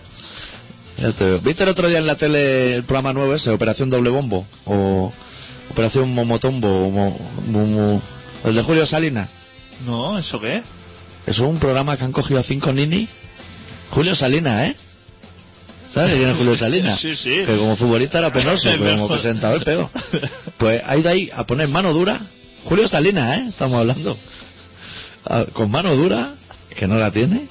[0.97, 1.39] Ya te veo.
[1.41, 4.47] ¿Viste el otro día en la tele el programa nuevo ese, Operación Doble Bombo?
[4.65, 5.13] O
[5.71, 8.03] Operación Momotombo, o Mo- Mo- Mo-
[8.45, 9.29] el de Julio Salinas.
[9.87, 10.63] No, ¿eso qué?
[11.27, 13.09] Eso es un programa que han cogido a cinco ninis.
[13.91, 14.77] Julio Salinas, ¿eh?
[15.93, 16.97] ¿Sabes quién es Julio Salinas?
[17.01, 17.43] Sí, sí.
[17.47, 19.91] Que como futbolista era penoso, pero como presentador pegó.
[20.59, 22.21] Pues ha ido ahí a poner mano dura.
[22.65, 23.45] Julio Salinas, ¿eh?
[23.49, 24.17] Estamos hablando.
[25.25, 26.31] A- con mano dura,
[26.77, 27.47] que no la tiene.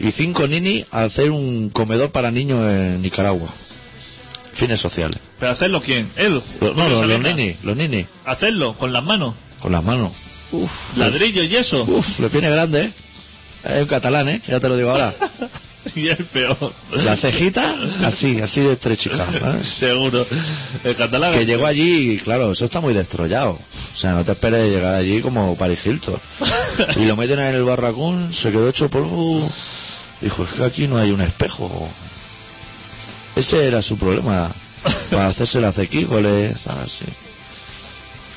[0.00, 3.48] Y cinco ninis a hacer un comedor para niños en Nicaragua.
[4.52, 5.18] Fines sociales.
[5.40, 6.08] ¿Pero hacerlo quién?
[6.16, 6.40] Él.
[6.60, 8.06] Los- no, los, los ninis, los ninis.
[8.24, 9.34] Hacerlo, con las manos.
[9.60, 10.12] Con las manos.
[10.96, 11.82] Ladrillo y eso.
[11.82, 12.92] Uf, le tiene grande, ¿eh?
[13.76, 14.40] Es un catalán, ¿eh?
[14.46, 15.12] Ya te lo digo ahora.
[15.94, 16.72] Y el peor.
[16.92, 19.26] La cejita, así, así de estrechita.
[19.32, 19.62] ¿eh?
[19.62, 20.26] Seguro.
[20.82, 21.32] El catalán.
[21.32, 23.52] Que llegó allí y claro, eso está muy destrollado.
[23.52, 26.20] O sea, no te esperes llegar allí como Paris Hilton.
[26.96, 29.48] Y lo meten en el barracón, se quedó hecho polvo.
[30.20, 31.88] Dijo, es que aquí no hay un espejo.
[33.36, 34.50] Ese era su problema.
[35.10, 37.04] Para hacerse la cequícoles, así.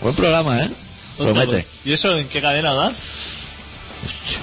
[0.02, 0.70] Buen programa, ¿eh?
[1.18, 1.66] Promete.
[1.84, 2.92] ¿Y eso en qué cadena da?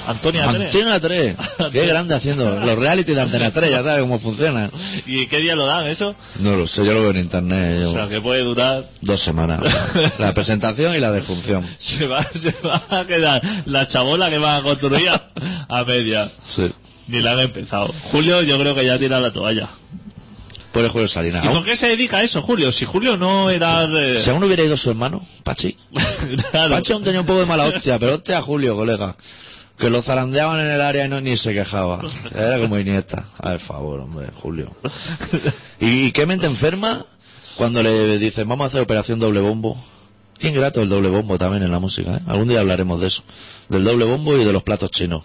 [0.06, 0.62] Antonia 3.
[0.66, 1.36] Antena 3.
[1.72, 2.60] Qué grande haciendo.
[2.60, 4.70] Los reality de Antena 3, ya sabes cómo funcionan.
[5.06, 6.14] ¿Y qué día lo dan eso?
[6.40, 7.84] No lo sé, yo lo veo en internet.
[7.86, 8.88] O sea, que puede durar.
[9.00, 9.60] Dos semanas.
[10.18, 11.64] La presentación y la defunción.
[11.78, 15.22] Se va, se va a quedar la chabola que van a construir a,
[15.68, 16.28] a media.
[16.46, 16.70] Sí.
[17.08, 17.92] Ni la han empezado.
[18.12, 19.68] Julio, yo creo que ya tira la toalla.
[20.74, 21.44] Por el Julio Salinas.
[21.44, 22.72] ¿Y por qué se dedica a eso, Julio?
[22.72, 23.86] Si Julio no era.
[23.86, 25.76] de- Si aún hubiera ido su hermano, Pachi.
[26.50, 26.74] claro.
[26.74, 29.16] Pachi aún tenía un poco de mala hostia, pero hostia Julio, colega.
[29.78, 32.00] Que lo zarandeaban en el área y no ni se quejaba.
[32.34, 33.24] Era como Iniesta.
[33.38, 34.74] A ver, favor, hombre, Julio.
[35.80, 37.04] ¿Y qué mente enferma
[37.56, 39.76] cuando le dicen vamos a hacer operación doble bombo?
[40.38, 42.20] Qué ingrato el doble bombo también en la música, ¿eh?
[42.26, 43.22] Algún día hablaremos de eso.
[43.68, 45.22] Del doble bombo y de los platos chinos.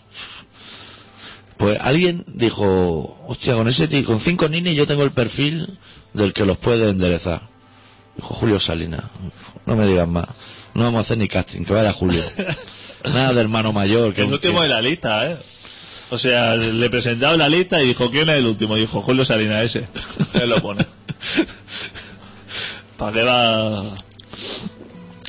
[1.59, 5.77] Pues alguien dijo, hostia, con ese tío, con cinco ninis yo tengo el perfil
[6.13, 7.41] del que los puede enderezar.
[8.15, 9.01] Dijo Julio Salinas.
[9.65, 10.23] No me digas más.
[10.73, 12.23] No vamos a hacer ni casting, que vaya Julio.
[13.03, 14.13] Nada de hermano mayor.
[14.13, 15.37] Que El último de la lista, ¿eh?
[16.11, 18.77] O sea, le presentaba la lista y dijo, ¿quién es el último?
[18.77, 19.85] Y dijo, Julio Salinas ese.
[20.41, 20.85] Él lo pone.
[22.97, 23.83] ¿Para qué va...?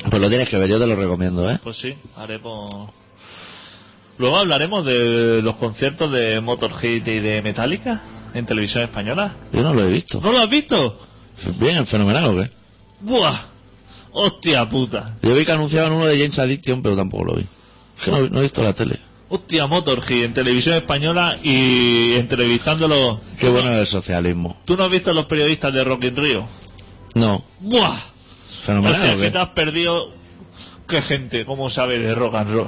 [0.09, 1.59] Pues lo tienes que ver, yo te lo recomiendo, ¿eh?
[1.61, 2.89] Pues sí, haremos...
[4.21, 8.03] Luego hablaremos de los conciertos de Motorhead y de Metallica
[8.35, 9.33] en televisión española.
[9.51, 10.21] Yo no lo he visto.
[10.21, 10.95] ¿No lo has visto?
[11.57, 12.51] Bien, fenomenal, ¿o qué?
[12.99, 13.35] ¡Buah!
[14.11, 15.17] ¡Hostia puta!
[15.23, 17.47] Yo vi que anunciaban uno de James Addiction, pero tampoco lo vi.
[17.97, 18.99] Es que no, no he visto la tele.
[19.29, 20.25] ¡Hostia Motorhead!
[20.25, 23.19] En televisión española y entrevistándolo.
[23.39, 24.55] Qué bueno es el socialismo.
[24.65, 26.47] ¿Tú no has visto los periodistas de Rock in Rio?
[27.15, 27.97] No, ¡Buah!
[28.61, 30.11] fenomenal, o te has perdido.
[30.87, 31.43] ¿Qué gente?
[31.43, 32.67] ¿Cómo sabe de rock and roll?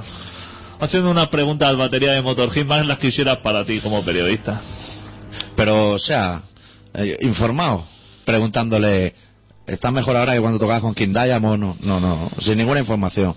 [0.84, 4.60] Haciendo unas preguntas al batería de Motorhead, más las quisieras para ti como periodista.
[5.56, 6.42] Pero, o sea,
[6.94, 7.86] eh, informado,
[8.26, 9.16] preguntándole,
[9.66, 11.64] ¿estás mejor ahora que cuando tocabas con King Diamond?
[11.64, 13.34] No, no, no, sin ninguna información.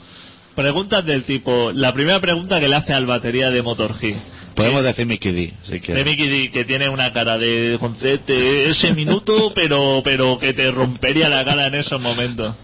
[0.56, 1.70] Preguntas del tipo.
[1.72, 4.16] La primera pregunta que le hace al batería de Motorhead.
[4.56, 6.04] Podemos decir Mickey D, si De quieres.
[6.04, 11.28] Mickey D, que tiene una cara de concepto ese minuto, pero pero que te rompería
[11.28, 12.54] la cara en esos momentos.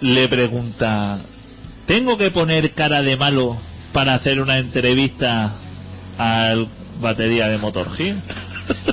[0.00, 1.18] Le pregunta,
[1.86, 3.56] ¿tengo que poner cara de malo
[3.92, 5.52] para hacer una entrevista
[6.18, 6.68] al
[7.00, 8.16] batería de Motorhead?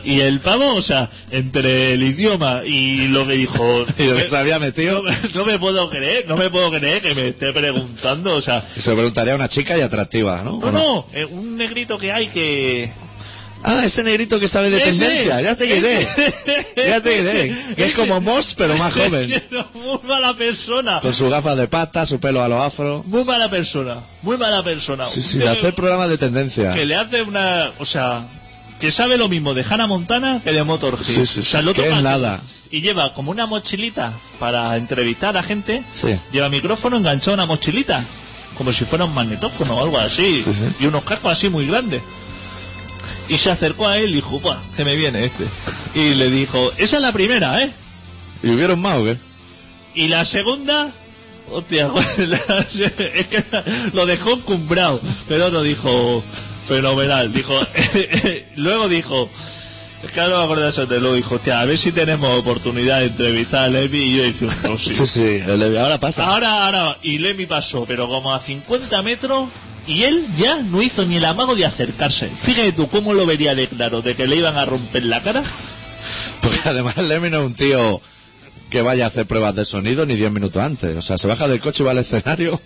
[0.03, 4.27] Y el pavo, o sea, entre el idioma y lo que dijo, Y lo que
[4.27, 7.29] se había no, metido, me- no me puedo creer, no me puedo creer que me
[7.29, 10.59] esté preguntando, o sea, se lo preguntaría a una chica y atractiva, ¿no?
[10.59, 12.91] no, ¿O no, eh, un negrito que hay que,
[13.63, 14.85] Ah, ese negrito que sabe de Ese.
[14.91, 16.07] tendencia, ya sé quién es.
[16.75, 17.75] Ya sé quién es.
[17.75, 19.29] Que es como Moss, pero más joven.
[19.73, 20.99] muy mala persona.
[20.99, 23.03] Con sus gafas de pata, su pelo a lo afro.
[23.07, 23.97] Muy mala persona.
[24.23, 25.05] Muy mala persona.
[25.05, 26.71] Sí, sí, de hacer programas de tendencia.
[26.71, 27.71] Que le hace una.
[27.79, 28.25] O sea,
[28.79, 31.03] que sabe lo mismo de Hannah Montana que de Motorhead.
[31.05, 32.41] Sí, sí, O sea, lo que es nada.
[32.71, 35.83] Y lleva como una mochilita para entrevistar a gente.
[35.93, 36.15] Sí.
[36.31, 38.03] Lleva micrófono enganchado a una mochilita.
[38.57, 40.41] Como si fuera un magnetófono o algo así.
[40.41, 40.65] Sí, sí.
[40.79, 42.01] Y unos cascos así muy grandes.
[43.29, 45.45] Y se acercó a él y dijo, Buah, que me viene este.
[45.95, 47.71] Y le dijo, esa es la primera, ¿eh?
[48.43, 49.17] ¿Y hubieron más o qué?
[49.93, 50.89] Y la segunda,
[51.51, 51.91] hostia,
[53.17, 53.43] es que
[53.93, 56.23] lo dejó encumbrado, pero no dijo
[56.67, 57.31] fenomenal.
[57.33, 57.53] Dijo,
[58.55, 59.29] luego dijo,
[60.03, 61.91] es que ahora no me acuerdo de eso, de luego dijo, hostia, a ver si
[61.91, 63.97] tenemos oportunidad de entrevistar a Lemmy.
[63.99, 64.89] Y yo dije, no, sí.
[64.93, 66.25] Sí, sí, el- ahora pasa.
[66.27, 69.49] Ahora, ahora, y Lemmy pasó, pero como a 50 metros.
[69.87, 72.27] Y él ya no hizo ni el amago de acercarse.
[72.29, 75.43] Fíjate tú cómo lo vería de claro, de que le iban a romper la cara.
[76.41, 78.01] Porque además Lemmy no es un tío
[78.69, 80.95] que vaya a hacer pruebas de sonido ni 10 minutos antes.
[80.95, 82.59] O sea, se baja del coche y va al escenario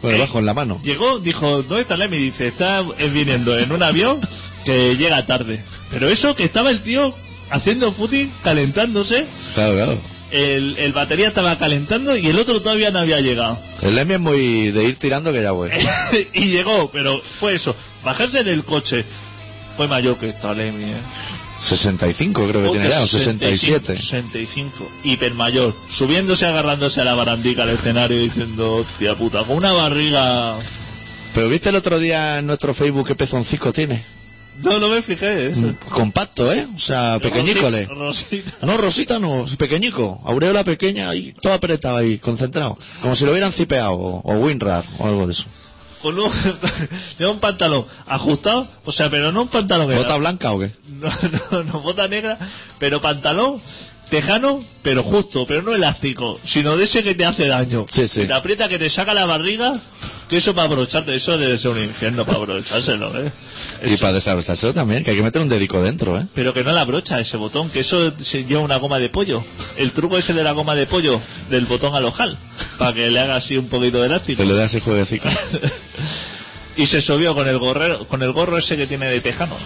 [0.00, 0.80] con el Eh, bajo en la mano.
[0.84, 2.18] Llegó, dijo, ¿dónde está Lemmy?
[2.18, 4.20] Dice, está eh, viniendo en un avión
[4.64, 5.62] que llega tarde.
[5.90, 7.14] Pero eso que estaba el tío
[7.50, 9.98] haciendo footing, calentándose, Claro, claro.
[10.32, 13.58] El, el batería estaba calentando y el otro todavía no había llegado.
[13.82, 15.70] El Lemmy es muy de ir tirando que ya voy.
[16.32, 19.04] y llegó, pero fue eso, bajarse del coche.
[19.76, 20.96] Fue mayor que esta Lemmy, ¿eh?
[21.58, 23.96] 65 creo que tiene ya, o 67.
[23.96, 29.72] 65, hiper mayor, subiéndose, agarrándose a la barandica del escenario diciendo, hostia puta, con una
[29.72, 30.56] barriga...
[31.34, 34.04] Pero viste el otro día en nuestro Facebook qué pezoncico tiene.
[34.58, 35.74] No, no me fijé, eso.
[35.90, 36.66] Compacto, ¿eh?
[36.74, 37.86] O sea, pequeñícole.
[37.86, 38.66] Rosita.
[38.66, 40.20] No, Rosita no, pequeñico.
[40.24, 42.76] Aureola pequeña ahí, todo apretado ahí, concentrado.
[43.00, 45.46] Como si lo hubieran cipeado, o, o WinRAR, o algo de eso.
[46.02, 46.30] con un,
[47.28, 50.70] un pantalón ajustado, o sea, pero no un pantalón ¿Bota blanca o qué?
[51.00, 51.10] no,
[51.50, 52.38] no, no, bota negra,
[52.78, 53.60] pero pantalón
[54.12, 57.86] tejano, pero justo, pero no elástico, sino de ese que te hace daño.
[57.88, 58.20] Sí, sí.
[58.20, 59.72] Que te aprieta, que te saca la barriga,
[60.28, 63.32] que eso para abrocharte, eso debe ser un infierno para abrochárselo, ¿eh?
[63.86, 66.26] Y para desabrochárselo también, que hay que meter un dedico dentro, ¿eh?
[66.34, 69.42] Pero que no la abrocha ese botón, que eso se lleva una goma de pollo.
[69.78, 72.36] El truco ese de la goma de pollo, del botón al ojal,
[72.76, 74.44] para que le haga así un poquito de elástico.
[74.44, 75.30] Le das jueguecito.
[76.76, 79.56] y se subió con el gorrero, con el gorro ese que tiene de tejano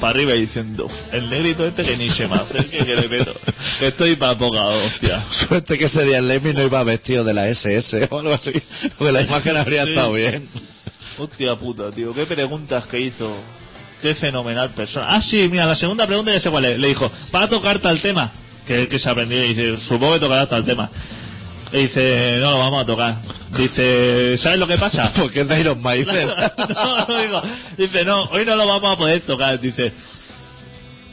[0.00, 3.34] para arriba diciendo el negrito este que ni se me acerque que le meto
[3.78, 7.34] que estoy para poca hostia Suerte que ese día el Lemmy no iba vestido de
[7.34, 8.52] la SS o algo así.
[8.96, 9.90] Porque la imagen habría Sí.
[9.90, 10.48] estado bien.
[11.18, 13.36] hostia puta tío qué preguntas que hizo
[14.00, 17.10] qué fenomenal persona ah sí mira la segunda pregunta ya sé cuál es le dijo
[17.34, 18.30] va a tocar tal tema
[18.66, 20.88] que, que se aprendió y dice supongo que tocará tal tema
[21.72, 23.14] y dice no lo vamos a tocar
[23.56, 25.10] dice ¿sabes lo que pasa?
[25.16, 26.28] Porque es de Iron Maiden.
[26.28, 27.42] no, no digo.
[27.76, 29.60] Dice, no, hoy no lo vamos a poder tocar.
[29.60, 29.92] Dice,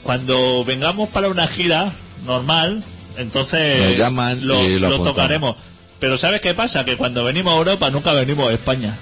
[0.04, 1.92] cuando vengamos para una gira
[2.26, 2.84] normal,
[3.18, 5.56] entonces Nos llaman lo, y lo tocaremos.
[6.00, 6.84] Pero ¿sabes qué pasa?
[6.86, 8.96] Que cuando venimos a Europa nunca venimos a España.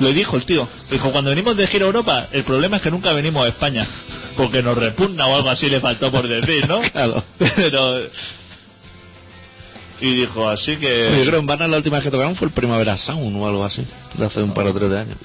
[0.00, 0.66] Lo dijo el tío.
[0.90, 3.86] Dijo, cuando venimos de gira a Europa, el problema es que nunca venimos a España.
[4.36, 6.80] Porque nos repugna o algo así le faltó por decir, ¿no?
[6.92, 7.22] Claro.
[7.38, 8.00] Pero...
[10.04, 11.14] Y dijo, así que...
[11.16, 13.64] Yo creo en Varna la última vez que tocaron fue el Primavera Sound o algo
[13.64, 13.82] así.
[14.18, 15.16] De hace un par o tres de años.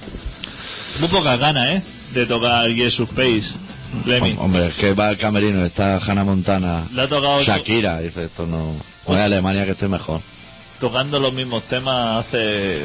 [1.00, 1.82] Muy pocas ganas, ¿eh?
[2.14, 3.52] De tocar Jesus Space.
[4.06, 4.36] Lemmy.
[4.38, 8.46] Hombre, es que va al camerino, está Hannah Montana, Le ha tocado Shakira, dice esto
[8.46, 8.74] no.
[9.06, 10.22] Voy a Alemania que estoy mejor.
[10.78, 12.80] tocando los mismos temas hace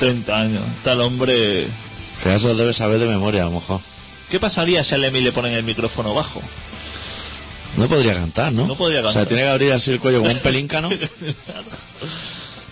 [0.00, 0.62] 30 años.
[0.84, 1.68] El hombre...
[2.24, 3.80] Que eso debe saber de memoria a lo mejor.
[4.30, 6.42] ¿Qué pasaría si a Lemmy le ponen el micrófono bajo?
[7.76, 8.66] No podría cantar, ¿no?
[8.66, 9.26] No podría O sea, cantar.
[9.28, 10.88] tiene que abrir así el cuello como un pelíncano.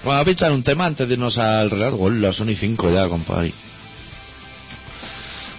[0.04, 1.96] vamos a pinchar un tema antes de irnos al relato.
[1.96, 3.52] Gol, las son y cinco ya, compadre.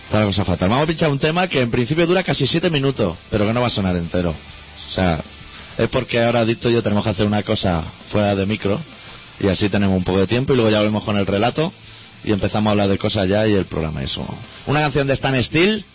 [0.06, 0.70] Está la cosa fatal.
[0.70, 3.62] Vamos a pinchar un tema que en principio dura casi siete minutos, pero que no
[3.62, 4.32] va a sonar entero.
[4.32, 5.22] O sea,
[5.78, 8.80] es porque ahora Dicto y yo tenemos que hacer una cosa fuera de micro
[9.40, 11.72] y así tenemos un poco de tiempo y luego ya volvemos con el relato
[12.24, 14.26] y empezamos a hablar de cosas ya y el programa eso.
[14.66, 15.86] Una canción de Stan Steel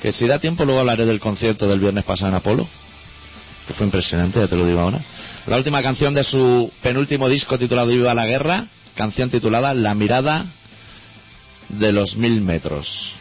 [0.00, 2.68] que si da tiempo luego hablaré del concierto del viernes pasado en Apolo
[3.70, 5.00] que fue impresionante, ya te lo digo ahora.
[5.46, 10.44] La última canción de su penúltimo disco titulado Viva la Guerra, canción titulada La mirada
[11.68, 13.14] de los mil metros.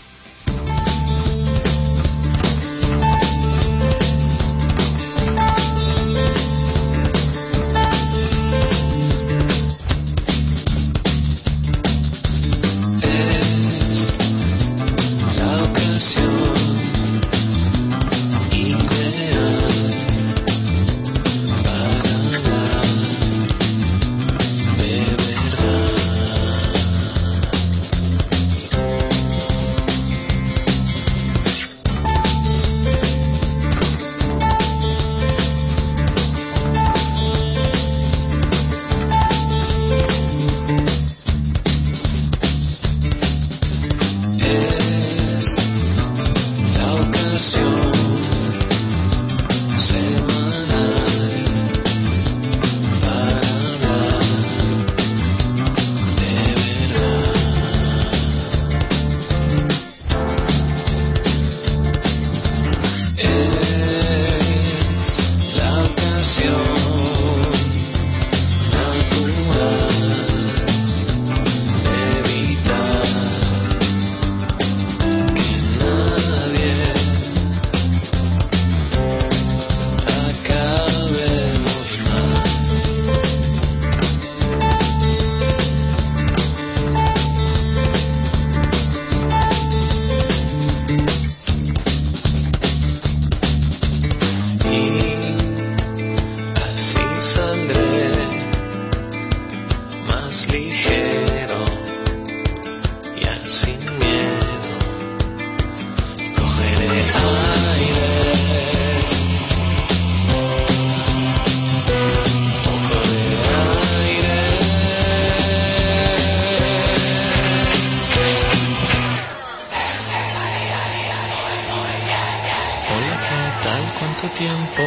[124.22, 124.84] Tal cuánto tiempo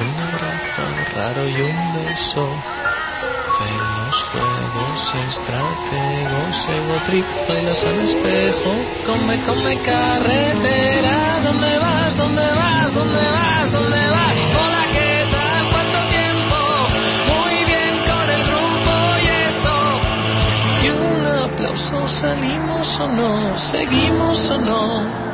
[0.00, 0.82] un abrazo
[1.16, 2.48] raro y un beso
[3.54, 8.70] Celos, juegos, estrategos, ego trip, bailas al espejo.
[9.04, 12.16] Come, come carretera, ¿dónde vas?
[12.16, 12.94] ¿Dónde vas?
[12.94, 13.72] ¿Dónde vas?
[13.72, 14.36] ¿Dónde vas?
[14.62, 15.70] Hola, ¿qué tal?
[15.70, 16.58] ¿Cuánto tiempo?
[17.34, 19.76] Muy bien con el grupo y eso.
[20.82, 23.58] Y un aplauso, ¿salimos o no?
[23.58, 25.31] ¿Seguimos o no?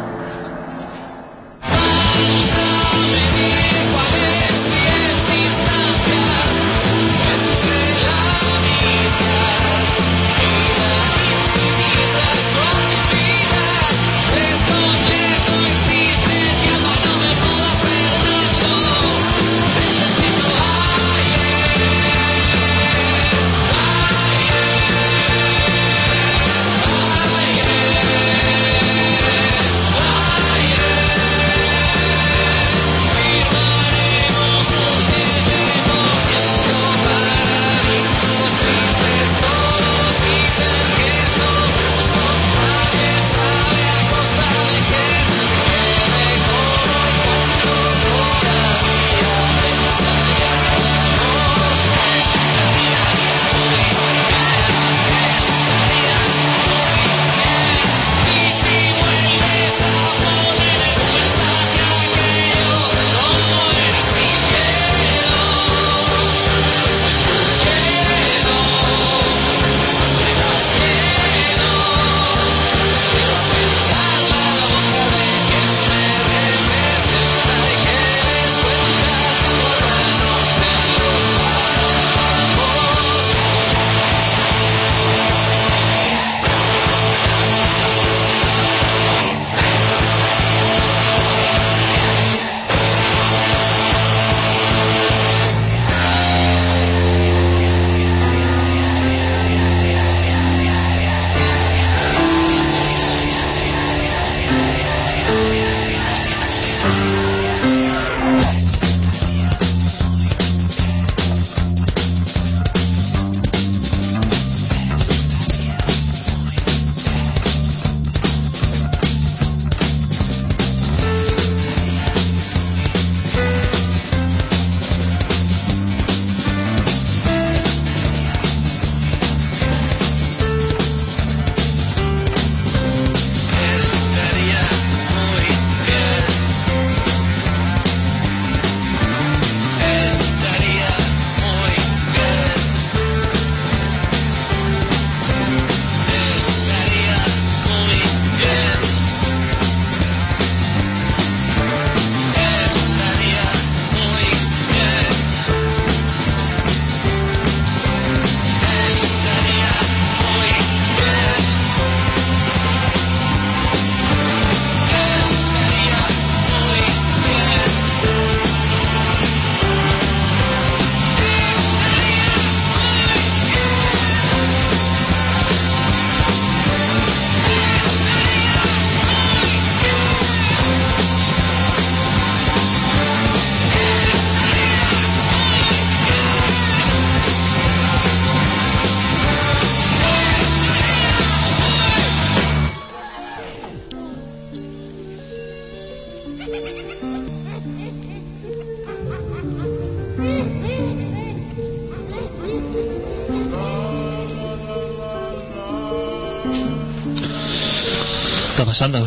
[208.78, 209.04] Pasando?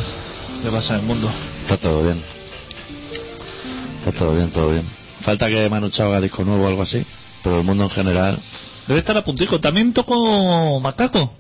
[0.61, 1.31] ¿Qué pasa en el mundo?
[1.61, 2.21] Está todo bien.
[3.99, 4.83] Está todo bien, todo bien.
[5.21, 7.05] Falta que Manu Chao haga disco nuevo o algo así,
[7.41, 8.37] pero el mundo en general.
[8.87, 9.61] Debe estar a puntico.
[9.61, 11.33] También tocó Macaco.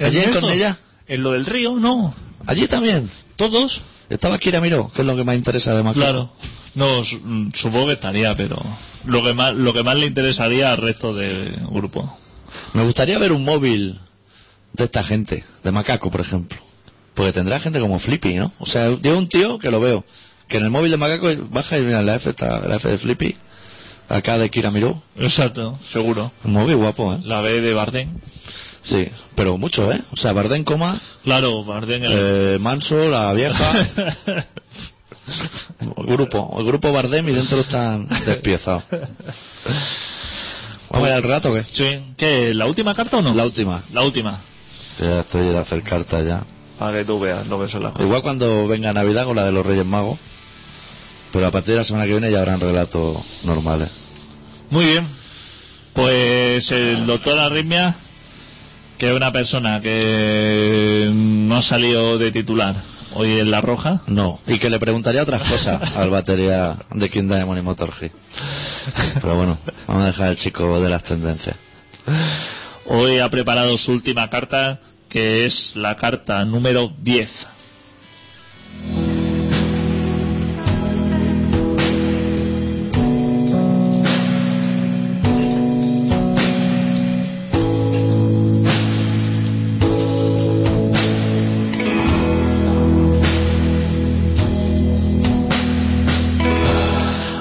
[0.00, 0.76] ¿Ayer con ella?
[1.06, 2.16] En lo del río, no.
[2.46, 3.08] Allí también.
[3.36, 3.82] ¿Todos?
[4.10, 6.00] Estaba Kira Miró, que es lo que más interesa de Macaco.
[6.00, 6.32] Claro.
[6.74, 8.60] No, mm, supongo que estaría, pero
[9.04, 12.18] lo que más, lo que más le interesaría al resto del grupo.
[12.72, 14.00] Me gustaría ver un móvil
[14.72, 16.65] de esta gente, de Macaco, por ejemplo.
[17.16, 18.52] Porque tendrá gente como Flippy, ¿no?
[18.60, 20.04] O sea, yo un tío que lo veo,
[20.46, 22.98] que en el móvil de Macaco baja y mira la F, está, la F de
[22.98, 23.36] Flippy,
[24.08, 25.02] acá de Kira Miró.
[25.18, 26.30] Exacto, seguro.
[26.44, 27.18] Un móvil guapo, ¿eh?
[27.24, 28.08] La B de Bardem.
[28.82, 30.00] Sí, pero mucho, ¿eh?
[30.12, 32.04] O sea, Bardén coma, Claro, Bardem.
[32.04, 33.64] el- eh, Manso, la vieja.
[35.96, 38.84] El grupo, el grupo Bardem y dentro están despiezados.
[40.90, 41.64] Vamos a ir al rato, ¿qué?
[41.64, 41.98] Sí.
[42.16, 42.54] ¿Qué?
[42.54, 43.34] ¿La última carta o no?
[43.34, 43.82] La última.
[43.92, 44.38] La última.
[45.00, 46.44] Ya estoy de hacer cartas ya.
[46.78, 48.06] Para que tú veas lo que son las cosas.
[48.06, 50.18] Igual cuando venga Navidad con la de los Reyes Magos.
[51.32, 53.90] Pero a partir de la semana que viene ya habrán relatos normales.
[54.70, 55.06] Muy bien.
[55.92, 57.94] Pues el doctor Arritmia,
[58.98, 62.76] que es una persona que no ha salido de titular
[63.14, 64.00] hoy en La Roja.
[64.06, 68.10] No, y que le preguntaría otras cosas al batería de King Diamond y Motorhead.
[69.14, 71.56] Pero bueno, vamos a dejar al chico de las tendencias.
[72.86, 77.48] Hoy ha preparado su última carta, que es la carta número 10.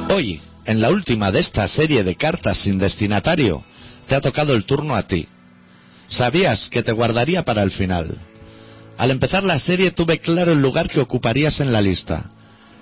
[0.09, 3.66] Hoy, en la última de esta serie de cartas sin destinatario,
[4.07, 5.28] te ha tocado el turno a ti.
[6.07, 8.17] Sabías que te guardaría para el final.
[8.97, 12.29] Al empezar la serie tuve claro el lugar que ocuparías en la lista.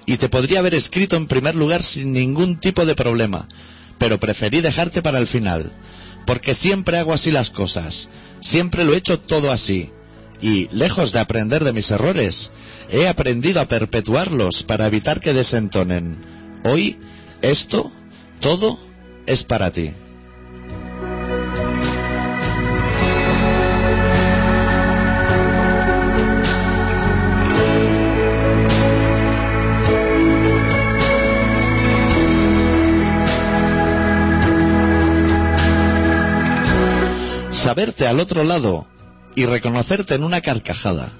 [0.05, 3.47] Y te podría haber escrito en primer lugar sin ningún tipo de problema,
[3.97, 5.71] pero preferí dejarte para el final.
[6.25, 8.09] Porque siempre hago así las cosas.
[8.41, 9.89] Siempre lo he hecho todo así.
[10.41, 12.51] Y, lejos de aprender de mis errores,
[12.91, 16.17] he aprendido a perpetuarlos para evitar que desentonen.
[16.65, 16.97] Hoy,
[17.41, 17.91] esto,
[18.41, 18.77] todo,
[19.25, 19.93] es para ti.
[37.63, 38.85] Saberte al otro lado
[39.35, 41.13] y reconocerte en una carcajada,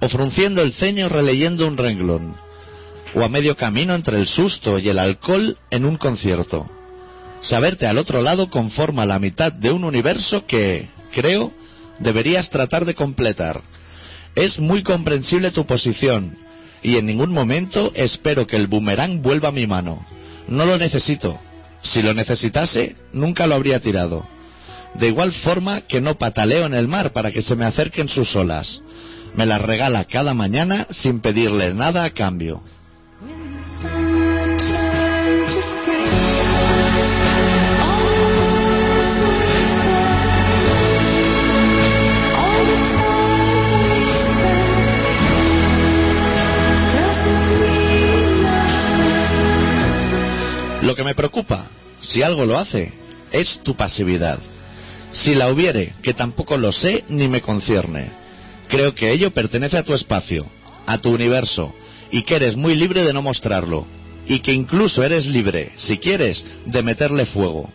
[0.00, 2.36] o frunciendo el ceño releyendo un renglón,
[3.14, 6.68] o a medio camino entre el susto y el alcohol en un concierto.
[7.40, 11.54] Saberte al otro lado conforma la mitad de un universo que, creo,
[12.00, 13.62] deberías tratar de completar.
[14.34, 16.36] Es muy comprensible tu posición,
[16.82, 20.04] y en ningún momento espero que el boomerang vuelva a mi mano.
[20.48, 21.40] No lo necesito.
[21.80, 24.26] Si lo necesitase, nunca lo habría tirado.
[24.94, 28.34] De igual forma que no pataleo en el mar para que se me acerquen sus
[28.36, 28.82] olas.
[29.34, 32.60] Me las regala cada mañana sin pedirle nada a cambio.
[50.82, 51.64] Lo que me preocupa,
[52.00, 52.92] si algo lo hace,
[53.30, 54.38] es tu pasividad.
[55.12, 58.10] Si la hubiere, que tampoco lo sé ni me concierne.
[58.68, 60.46] Creo que ello pertenece a tu espacio,
[60.86, 61.74] a tu universo,
[62.10, 63.86] y que eres muy libre de no mostrarlo.
[64.26, 67.70] Y que incluso eres libre, si quieres, de meterle fuego.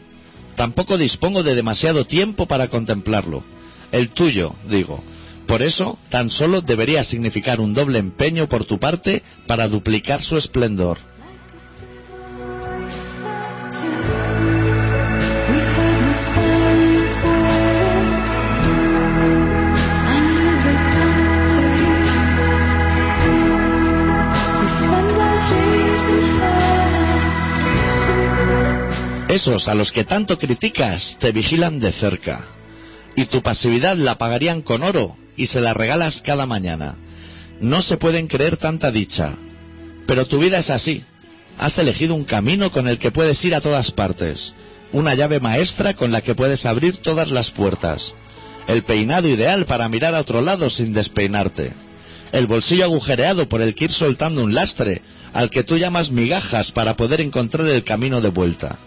[0.56, 3.44] Tampoco dispongo de demasiado tiempo para contemplarlo.
[3.92, 5.04] El tuyo, digo.
[5.48, 10.38] Por eso, tan solo debería significar un doble empeño por tu parte para duplicar su
[10.38, 10.98] esplendor.
[29.34, 32.40] Esos a los que tanto criticas te vigilan de cerca.
[33.16, 36.94] Y tu pasividad la pagarían con oro y se la regalas cada mañana.
[37.60, 39.34] No se pueden creer tanta dicha.
[40.06, 41.02] Pero tu vida es así.
[41.58, 44.58] Has elegido un camino con el que puedes ir a todas partes.
[44.92, 48.14] Una llave maestra con la que puedes abrir todas las puertas.
[48.68, 51.74] El peinado ideal para mirar a otro lado sin despeinarte.
[52.34, 55.02] El bolsillo agujereado por el que ir soltando un lastre
[55.34, 58.78] al que tú llamas migajas para poder encontrar el camino de vuelta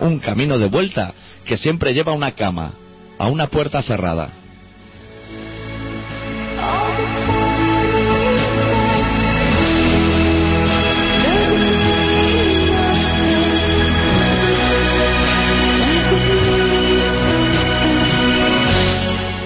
[0.00, 2.72] un camino de vuelta que siempre lleva a una cama
[3.18, 4.30] a una puerta cerrada.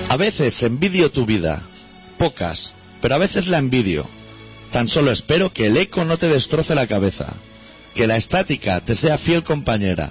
[0.08, 1.62] A veces envidio tu vida,
[2.18, 4.06] pocas, pero a veces la envidio.
[4.72, 7.28] Tan solo espero que el eco no te destroce la cabeza,
[7.94, 10.10] que la estática te sea fiel compañera,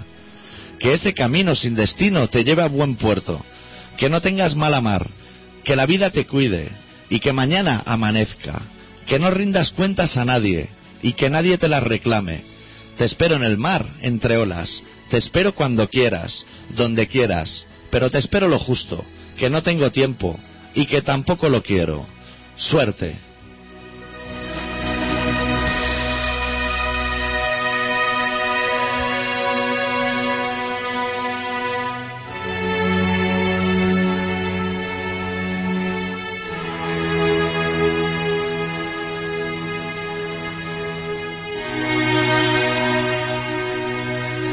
[0.80, 3.44] que ese camino sin destino te lleve a buen puerto,
[3.96, 5.06] que no tengas mala mar,
[5.62, 6.68] que la vida te cuide
[7.10, 8.60] y que mañana amanezca,
[9.06, 10.70] que no rindas cuentas a nadie
[11.02, 12.42] y que nadie te las reclame.
[12.96, 18.18] Te espero en el mar, entre olas, te espero cuando quieras, donde quieras, pero te
[18.18, 19.04] espero lo justo,
[19.36, 20.40] que no tengo tiempo
[20.74, 22.06] y que tampoco lo quiero.
[22.56, 23.29] Suerte.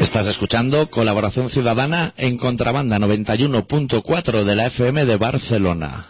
[0.01, 6.05] Estás escuchando Colaboración Ciudadana en Contrabanda 91.4 de la FM de Barcelona.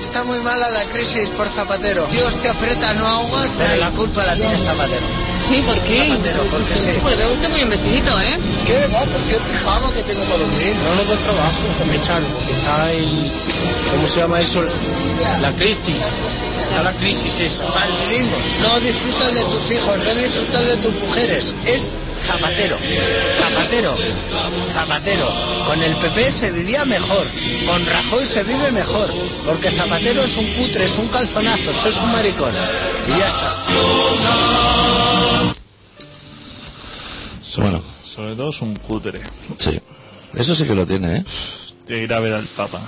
[0.00, 2.06] Está muy mala la crisis por Zapatero.
[2.12, 5.06] Dios te aprieta, no ahogas, pero la culpa la tiene Zapatero.
[5.48, 6.08] Sí, ¿por qué?
[6.10, 6.90] Zapatero, porque sí.
[7.00, 8.36] Pues veo usted muy investidito, ¿eh?
[8.66, 8.94] ¿Qué?
[8.94, 10.74] Va, pues si el pijama que tengo para dormir.
[10.76, 13.32] No nos da trabajo, me echaron, porque está el...
[13.92, 14.62] ¿Cómo se llama eso?
[15.40, 15.96] La crisis.
[16.68, 17.64] Está la crisis esa.
[17.64, 18.40] Maldivimos.
[18.60, 21.54] No disfrutas de tus hijos, no disfrutas de tus mujeres.
[21.66, 21.92] Es
[22.26, 22.78] Zapatero.
[23.38, 23.94] Zapatero.
[24.68, 25.28] Zapatero.
[25.66, 27.26] Con el PP se vivía mejor.
[27.66, 29.08] Con Rajoy se vive mejor.
[29.46, 32.52] Porque Zapatero es un cutre, es un calzonazo, es un maricón.
[33.08, 33.52] Y ya está.
[37.56, 39.20] Bueno, Sobre todo es un cutre.
[39.58, 39.78] sí.
[40.34, 41.24] Eso sí que lo tiene, ¿eh?
[41.86, 42.80] De ir a ver al Papa.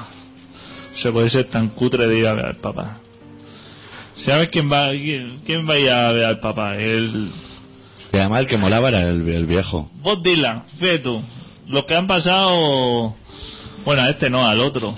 [0.97, 2.97] Se puede ser tan cutre de ir a ver al Papa.
[4.17, 6.77] ¿Sabes quién va, quién, quién va a ir a ver al Papa?
[6.77, 7.31] El
[8.15, 9.91] Y además el que molaba era el, el viejo.
[10.03, 11.21] Bob Dylan, fíjate tú.
[11.67, 13.13] Los que han pasado.
[13.85, 14.95] Bueno, a este no, al otro.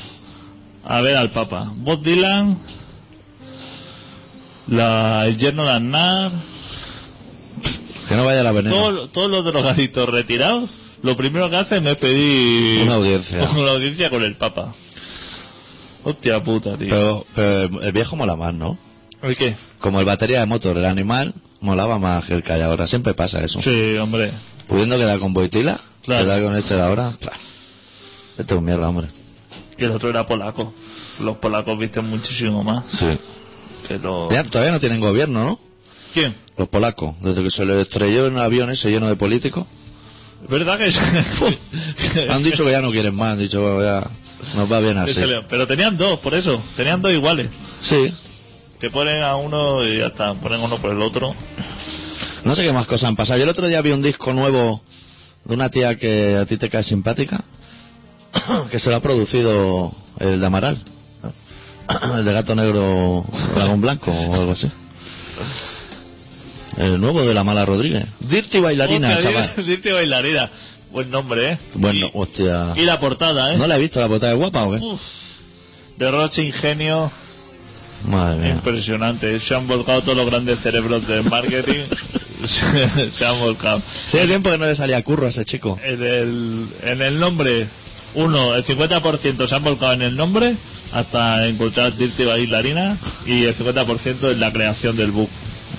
[0.85, 1.73] A ver al Papa.
[1.77, 2.59] Bob Dylan.
[4.69, 6.31] La, el yerno de Aznar.
[8.07, 8.77] Que no vaya la veneno.
[8.77, 10.69] Todos, todos los drogaditos retirados.
[11.03, 12.83] Lo primero que hacen es pedir.
[12.83, 13.43] Una audiencia.
[13.57, 14.75] Una audiencia con el Papa.
[16.05, 16.89] Hostia puta, tío.
[16.91, 18.77] Pero, pero el viejo mola más, ¿no?
[19.23, 19.55] ¿El qué?
[19.81, 22.87] Como el batería de motor, el animal, molaba más que el que hay ahora.
[22.87, 23.61] Siempre pasa eso.
[23.61, 24.31] Sí, hombre.
[24.69, 26.25] Pudiendo quedar con Boitila, Claro.
[26.25, 27.12] quedar con este de ahora.
[28.39, 29.09] Este es un mierda, hombre.
[29.79, 30.73] Y el otro era polaco.
[31.21, 33.07] Los polacos visten muchísimo más Sí.
[33.89, 34.31] que los...
[34.33, 35.61] Ya, todavía no tienen gobierno, ¿no?
[36.12, 36.35] ¿Quién?
[36.57, 37.14] Los polacos.
[37.23, 39.67] Desde que se les estrelló en un avión ese lleno de políticos.
[40.45, 40.93] ¿Es verdad que...
[42.31, 43.33] Han dicho que ya no quieren más.
[43.33, 44.07] Han dicho, bueno, ya
[44.57, 45.14] nos va bien así.
[45.14, 46.62] se Pero tenían dos, por eso.
[46.77, 47.49] Tenían dos iguales.
[47.81, 48.12] Sí.
[48.81, 50.35] Que ponen a uno y ya está.
[50.35, 51.35] Ponen uno por el otro.
[52.45, 53.39] No sé qué más cosas han pasado.
[53.39, 54.83] Yo el otro día vi un disco nuevo
[55.45, 57.43] de una tía que a ti te cae simpática,
[58.70, 60.81] que se lo ha producido el de Amaral,
[62.16, 63.24] el de Gato Negro
[63.55, 64.70] Dragón Blanco o algo así.
[66.77, 68.05] El nuevo de la Mala Rodríguez.
[68.20, 69.51] Dirty Bailarina, Hostia, chaval.
[69.66, 70.51] Dirty bailarina.
[70.93, 71.59] Buen nombre, ¿eh?
[71.74, 72.72] Bueno, Y, hostia.
[72.77, 73.57] y la portada, ¿eh?
[73.59, 74.77] ¿No la he visto la portada de guapa o qué?
[74.79, 75.01] Uf.
[75.97, 77.11] Derroche ingenio.
[78.05, 78.51] Madre mía.
[78.53, 79.40] Impresionante.
[79.40, 81.84] Se han volcado todos los grandes cerebros del marketing.
[82.44, 83.76] se, se han volcado.
[84.07, 85.78] Hace tiempo que no le salía curro a ese chico.
[85.82, 87.66] En el, en el nombre,
[88.14, 90.55] uno, el 50% se han volcado en el nombre
[90.92, 95.28] hasta encontrar Dirty Bailarina y el 50% en la creación del book.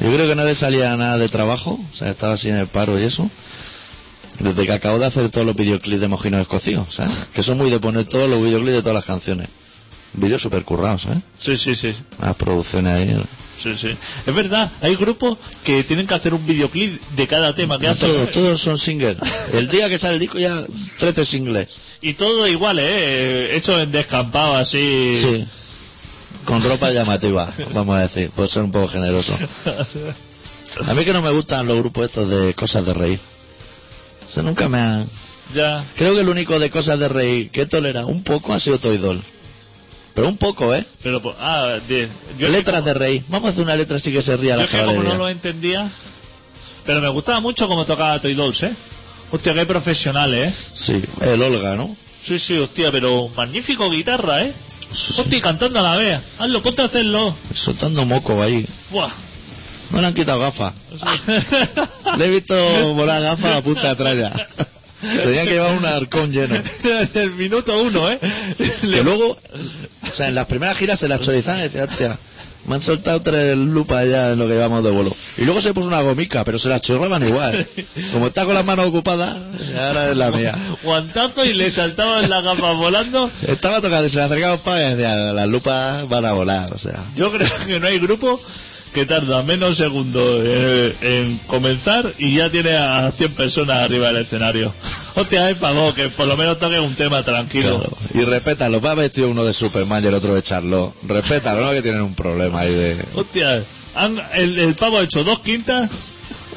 [0.01, 2.67] Yo creo que no le salía nada de trabajo, o sea, estaba así en el
[2.67, 3.29] paro y eso.
[4.39, 7.29] Desde que acabo de hacer todos los videoclips de Mojinos Escocidos, ¿sabes?
[7.33, 9.49] Que son muy de poner todos los videoclips de todas las canciones.
[10.17, 11.21] Vídeos super currados, ¿eh?
[11.39, 11.93] Sí, sí, sí.
[12.21, 13.23] Las producciones ahí.
[13.61, 13.95] Sí, sí.
[14.25, 18.09] Es verdad, hay grupos que tienen que hacer un videoclip de cada tema que hacen.
[18.09, 19.17] Todos, todos son singles.
[19.53, 20.63] El día que sale el disco ya
[20.99, 21.69] 13 singles.
[22.01, 23.55] Y todo igual, ¿eh?
[23.55, 25.17] Hecho en descampado así.
[25.19, 25.45] Sí.
[26.45, 29.37] Con ropa llamativa, vamos a decir, por ser un poco generoso.
[30.85, 33.19] A mí que no me gustan los grupos estos de cosas de reír.
[34.27, 35.07] Eso nunca me han...
[35.53, 35.83] Ya.
[35.95, 38.77] Creo que el único de cosas de reír que he tolerado un poco ha sido
[38.77, 39.21] Toidol.
[40.17, 40.83] Pero un poco, ¿eh?
[41.03, 42.09] Pero, pues, ah, de,
[42.39, 43.23] yo Letras de reír.
[43.27, 45.29] Vamos a hacer una letra así que se ría Yo la que como no lo
[45.29, 45.87] entendía,
[46.87, 48.73] pero me gustaba mucho como tocaba Toy Dolls, ¿eh?
[49.29, 50.71] Hostia, qué profesionales, ¿eh?
[50.73, 51.95] Sí, el Olga, ¿no?
[52.19, 54.53] Sí, sí, hostia, pero magnífico guitarra, ¿eh?
[54.89, 56.19] Hostia, y cantando a la vez.
[56.39, 57.35] Hazlo, ponte a hacerlo.
[57.53, 58.65] Soltando moco ahí.
[58.89, 59.11] Buah.
[59.91, 60.73] No le han quitado gafas.
[62.17, 62.55] Le he visto
[62.95, 64.33] volar gafas a punta de tralla.
[64.99, 66.55] Tenían que llevar un arcón lleno.
[66.83, 68.19] Desde el minuto uno, ¿eh?
[68.57, 69.37] Que luego,
[70.17, 72.19] sea, en las primeras giras se las chorizaban y decía, hostia,
[72.65, 75.15] Me han soltado tres lupas ya en lo que llevamos de vuelo.
[75.37, 77.65] Y luego se puso una gomica, pero se la chorraban igual.
[78.11, 79.37] Como está con las manos ocupadas,
[79.77, 80.53] ahora es la mía.
[80.83, 83.31] Guantazo y le saltaban las gafas volando.
[83.47, 86.73] Estaba tocando y se le acercaba un pavo y decía, las lupas van a volar,
[86.73, 86.99] o sea.
[87.15, 88.37] Yo creo que no hay grupo
[88.93, 94.23] que tarda menos segundos en, en comenzar y ya tiene a 100 personas arriba del
[94.23, 94.73] escenario.
[95.19, 97.79] Hostia, es favor, que por lo menos toque un tema tranquilo.
[97.79, 97.97] Claro.
[98.13, 100.93] Y respétalo, va vestido uno de Superman y el otro de Charlotte.
[101.07, 102.97] Respétalo, no que tienen un problema ahí de...
[103.15, 103.63] Hostia,
[103.95, 105.89] han- el, el pavo ha hecho dos quintas,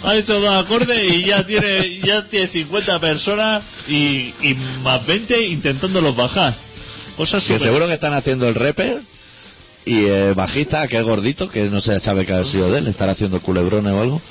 [0.04, 5.46] ha hecho dos acordes y ya tiene ya tiene 50 personas y, y más 20
[5.46, 6.54] intentándolos bajar.
[7.16, 9.00] Cosas Que seguro que están haciendo el rapper
[9.86, 12.86] y el bajista, que es gordito, que no se sabe que ha sido de él,
[12.86, 14.22] estará haciendo culebrones o algo.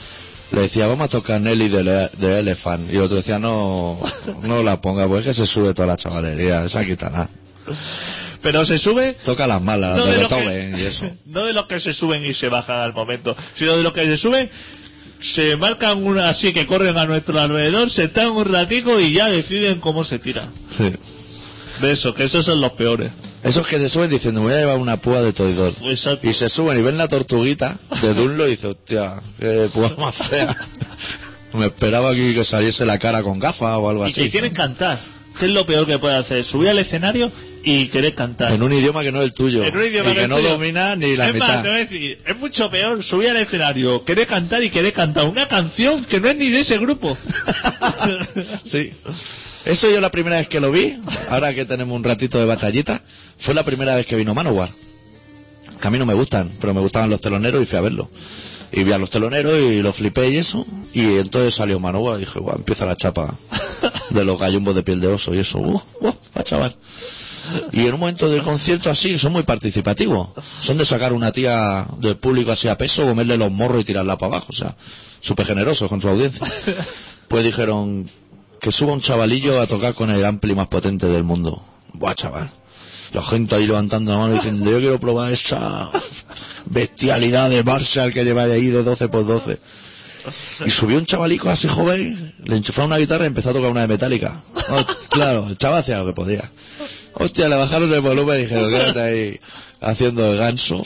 [0.52, 2.92] Le decía, vamos a tocar Nelly de, Le- de Elephant.
[2.92, 4.00] Y el otro decía, no,
[4.44, 7.30] no la ponga, pues que se sube toda la chavalería, esa quita nada.
[8.42, 11.10] Pero se sube Toca las malas, no de de, Beethoven que, y eso.
[11.26, 14.06] no de los que se suben y se bajan al momento, sino de los que
[14.06, 14.50] se suben,
[15.20, 19.28] se marcan una así que corren a nuestro alrededor, se están un ratico y ya
[19.28, 20.48] deciden cómo se tira.
[20.76, 20.94] Sí.
[21.82, 23.12] De eso, que esos son los peores.
[23.44, 25.74] Esos que se suben diciendo, me voy a llevar una púa de toidor.
[25.86, 26.28] Exacto.
[26.28, 30.16] Y se suben y ven la tortuguita de Dunlo y dice, hostia, qué púa más
[30.16, 30.56] fea.
[31.54, 34.24] Me esperaba aquí que saliese la cara con gafas o algo Y así.
[34.24, 34.98] que quieren cantar.
[35.40, 36.44] ¿Qué es lo peor que puede hacer?
[36.44, 37.32] Subir al escenario
[37.64, 38.52] y querer cantar.
[38.52, 39.64] En un idioma que no es el tuyo.
[39.64, 40.50] En un idioma y que no tuyo.
[40.50, 41.48] domina ni la es mitad.
[41.48, 44.92] Más, te voy a decir, es mucho peor subir al escenario, querer cantar y querer
[44.94, 47.18] cantar una canción que no es ni de ese grupo.
[48.64, 48.92] Sí.
[49.66, 50.98] Eso yo la primera vez que lo vi,
[51.30, 53.02] ahora que tenemos un ratito de batallita,
[53.38, 54.70] fue la primera vez que vino Manowar.
[55.82, 58.10] Que a mí no me gustan, pero me gustaban los teloneros y fui a verlo.
[58.72, 60.66] Y vi a los teloneros y lo flipé y eso.
[60.94, 63.34] Y entonces salió Manowar y dije, guau, empieza la chapa
[64.10, 65.60] de los gallumbos de piel de oso y eso.
[65.60, 66.76] Uh, uh, va, chaval.
[67.72, 70.30] Y en un momento del concierto así, son muy participativos.
[70.62, 74.18] Son de sacar una tía del público así a peso, comerle los morros y tirarla
[74.18, 74.48] para abajo.
[74.50, 74.76] O sea,
[75.20, 76.46] súper generosos con su audiencia.
[77.28, 78.10] Pues dijeron
[78.60, 81.62] que suba un chavalillo a tocar con el ampli más potente del mundo.
[81.94, 82.50] Buah, chaval.
[83.14, 85.90] La gente ahí levantando la mano diciendo, yo quiero probar esa
[86.66, 89.60] bestialidad de Marshall que lleva ahí de 12 por 12.
[90.66, 93.82] Y subió un chavalico así joven, le enchufaron una guitarra y empezó a tocar una
[93.82, 94.40] de metálica.
[95.10, 96.52] claro, el chaval hacía lo que podía.
[97.16, 99.40] Hostia, le bajaron el volumen y dijeron, quédate ahí
[99.82, 100.82] haciendo el ganso.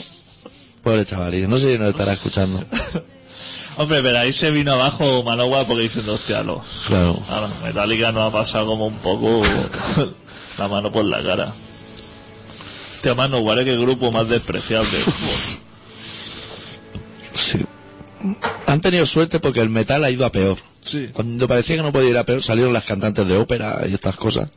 [0.82, 2.64] Pobre chavalillo, no sé si nos estará escuchando.
[3.76, 7.20] Hombre, pero ahí se vino abajo Manowar porque diciendo, hostia, lo, Claro.
[7.30, 9.42] a la Metallica nos ha pasado como un poco
[10.58, 11.52] la mano por la cara.
[12.96, 14.96] Este Manowar es que grupo más despreciable.
[17.32, 17.58] Sí.
[18.66, 20.56] Han tenido suerte porque el metal ha ido a peor.
[20.82, 21.08] Sí.
[21.12, 24.16] Cuando parecía que no podía ir a peor, salieron las cantantes de ópera y estas
[24.16, 24.50] cosas.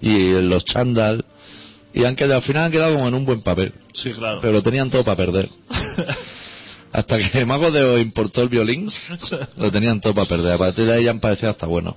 [0.00, 1.24] Y los chandal.
[1.94, 3.74] Y han quedado, al final han quedado como en un buen papel.
[3.92, 4.40] Sí, claro.
[4.40, 5.48] Pero lo tenían todo para perder.
[6.92, 8.90] Hasta que Mago de Oz importó el violín,
[9.56, 10.52] lo tenían todo para perder.
[10.52, 11.96] A partir de ahí ya han parecido hasta bueno.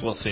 [0.00, 0.30] Pues sí.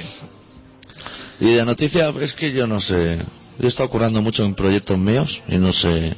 [1.41, 3.17] Y de noticias, es que yo no sé.
[3.59, 6.15] Yo he estado currando mucho en proyectos míos y no sé.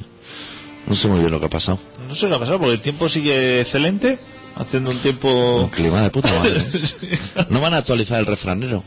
[0.85, 1.79] No sé muy bien lo que ha pasado.
[2.07, 4.17] No sé qué ha pasado porque el tiempo sigue excelente,
[4.55, 5.61] haciendo un tiempo...
[5.61, 6.57] Un clima de puta madre.
[7.03, 7.19] ¿eh?
[7.49, 8.83] No van a actualizar el refranero.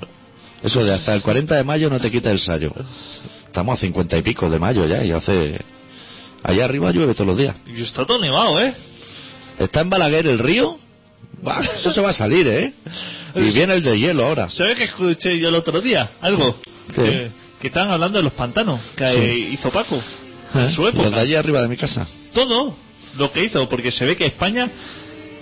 [0.62, 2.72] Eso de hasta el 40 de mayo no te quita el sayo.
[3.46, 5.60] Estamos a 50 y pico de mayo ya y hace...
[6.44, 7.56] Allá arriba llueve todos los días.
[7.66, 8.72] Y está todo nevado, ¿eh?
[9.58, 10.78] Está en Balaguer el río.
[11.62, 12.72] Eso se va a salir, ¿eh?
[13.34, 14.48] Y viene el de hielo ahora.
[14.48, 16.08] ¿Sabes que escuché yo el otro día?
[16.20, 16.56] Algo.
[16.94, 17.02] ¿Qué?
[17.02, 17.30] Que,
[17.60, 19.18] que estaban hablando de los pantanos que Sí.
[19.18, 20.00] eh, hizo Paco.
[20.54, 21.04] En su época.
[21.04, 22.06] Los de allí arriba de mi casa.
[22.32, 22.76] todo
[23.18, 24.70] lo que hizo, porque se ve que España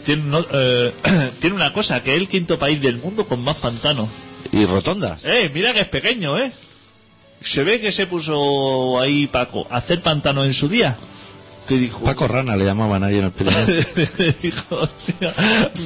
[0.04, 0.92] tiene, no- eh,
[1.40, 4.08] tiene una cosa, que es el quinto país del mundo con más pantanos.
[4.52, 5.24] Y rotondas.
[5.24, 6.50] Eh, mira que es pequeño, eh.
[7.42, 10.96] Se ve que se puso ahí Paco a hacer pantanos en su día.
[11.68, 13.64] Que dijo, Paco Rana le llamaban ahí en el Pirineo.
[14.42, 15.32] dijo, hostia,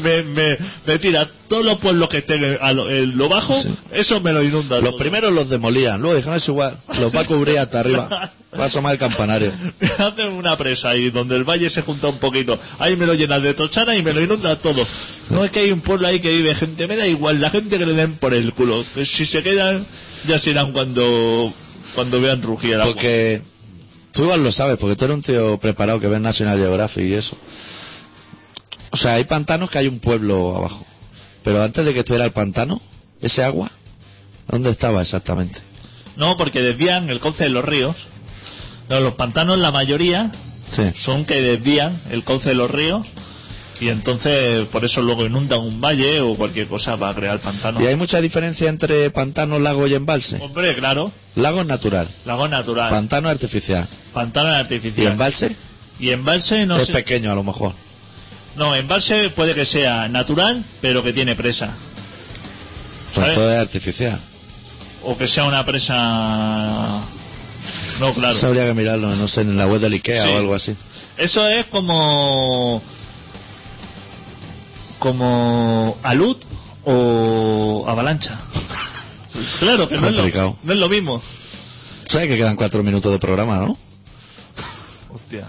[0.03, 3.69] me, me, me tira todos los pueblos que estén a lo, en lo bajo, Sí.
[3.93, 4.77] eso me lo inunda.
[4.81, 4.99] Los todo.
[4.99, 8.09] primeros los demolían, luego dijeron es igual, los va a cubrir hasta arriba.
[8.59, 9.53] Va a asomar el campanario.
[9.99, 12.59] Hacen una presa ahí donde el valle se junta un poquito.
[12.79, 14.83] Ahí me lo llenan de tochana y me lo inunda todo.
[15.29, 17.79] No es que hay un pueblo ahí que vive gente, me da igual, la gente
[17.79, 18.83] que le den por el culo.
[19.05, 19.85] Si se quedan,
[20.27, 21.53] ya se irán cuando,
[21.95, 22.93] cuando vean rugir el agua.
[22.95, 23.43] Porque
[24.13, 27.15] tú igual lo sabes, porque tú eres un tío preparado que ves National Geographic y
[27.15, 27.37] eso.
[28.91, 30.87] O sea, hay pantanos que hay un pueblo abajo.
[31.43, 32.81] Pero antes de que estuviera el pantano,
[33.21, 33.71] ese agua,
[34.49, 35.61] ¿dónde estaba exactamente?
[36.17, 38.09] No, porque desvían el cauce de los ríos.
[38.89, 40.31] No, los pantanos, la mayoría,
[40.71, 40.83] Sí.
[40.95, 43.07] son que desvían el cauce de los ríos.
[43.81, 47.83] Y entonces, por eso luego inundan un valle o cualquier cosa para crear pantano.
[47.83, 50.39] Y hay mucha diferencia entre pantano, lago y embalse.
[50.41, 53.87] Hombre, claro, Lago natural, lago natural, pantano artificial.
[54.15, 55.07] pantano es ¿Y artificial.
[55.13, 55.57] embalse?
[56.01, 56.93] Y embalse no es sé.
[56.95, 57.73] pequeño a lo mejor.
[58.57, 61.69] No, embalse puede que sea natural, pero que tiene presa.
[63.15, 64.19] Pues todo es artificial.
[65.05, 65.95] O que sea una presa.
[68.01, 68.35] No, claro.
[68.35, 70.29] Eso habría que mirarlo, no sé, en la web del Ikea Sí.
[70.31, 70.75] o algo así.
[71.19, 72.83] Eso es como.
[74.99, 75.97] Como.
[76.03, 76.37] alud
[76.85, 78.39] o avalancha.
[79.59, 80.57] Claro, que no es, lo, Complicado.
[80.63, 81.21] no es lo mismo.
[82.05, 83.77] ¿Sabes que quedan cuatro minutos de programa, no?
[85.13, 85.45] Hostia.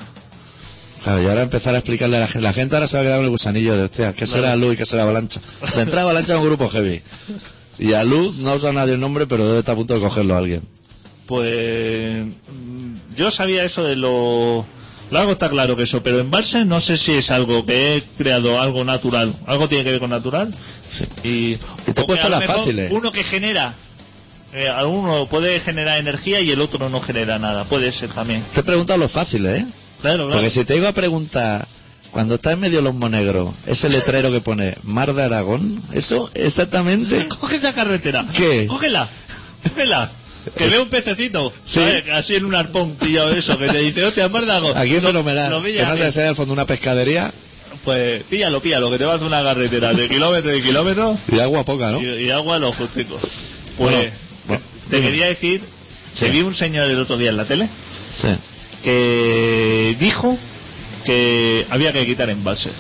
[1.04, 2.42] Claro, y ahora empezar a explicarle a la gente.
[2.42, 4.74] La gente ahora se va a quedar con el gusanillo de, hostia, ¿qué será luz
[4.74, 5.40] y qué será avalancha?
[5.76, 7.02] De entrada avalancha es un grupo heavy.
[7.80, 10.36] Y a luz no usa nadie el nombre, pero debe estar a punto de cogerlo
[10.36, 10.64] alguien.
[11.28, 12.26] Pues.
[12.26, 14.66] mm, Yo sabía eso de lo.
[15.10, 18.04] Lo algo está claro que eso, pero embalse no sé si es algo que he
[18.18, 19.34] creado, algo natural.
[19.46, 20.54] ¿Algo tiene que ver con natural?
[20.90, 21.06] Sí.
[21.24, 21.56] Y,
[21.94, 22.92] te he puesto las fáciles.
[22.92, 23.74] Uno que genera.
[24.54, 27.64] eh, uno puede generar energía y el otro no genera nada.
[27.64, 28.44] Puede ser también.
[28.54, 29.66] Te he preguntado lo fácil, ¿eh?
[30.02, 30.32] Claro, claro.
[30.32, 31.68] Porque si te iba a preguntar,
[32.12, 36.30] cuando está en medio de los monegros, ese letrero que pone Mar de Aragón, ¿eso
[36.34, 37.28] exactamente?
[37.40, 38.26] Coge esa carretera.
[38.36, 38.68] ¿Qué?
[38.68, 39.08] Cógela.
[39.64, 40.12] Cógela.
[40.56, 41.52] Que ve un pececito.
[41.64, 41.80] Sí.
[41.80, 42.04] ¿sabes?
[42.14, 43.58] Así en un arpón pillado eso.
[43.58, 44.74] Que te dice, hostia, Mardago.
[44.76, 45.50] Aquí es fenomenal.
[45.52, 47.32] Lo Que pilla, no se sea al fondo una pescadería
[47.84, 51.64] Pues píllalo, píllalo, que te vas a una carretera de kilómetros y kilómetros y agua
[51.64, 52.02] poca, ¿no?
[52.02, 53.22] y, y agua los justicos.
[53.22, 54.12] Pues Bueno,
[54.48, 55.62] bueno, te quería decir
[56.14, 56.26] Sí.
[56.26, 57.70] que vi un señor el otro día en la tele
[58.16, 58.30] Sí.
[58.84, 60.38] que dijo
[61.06, 62.72] que había que quitar embalses.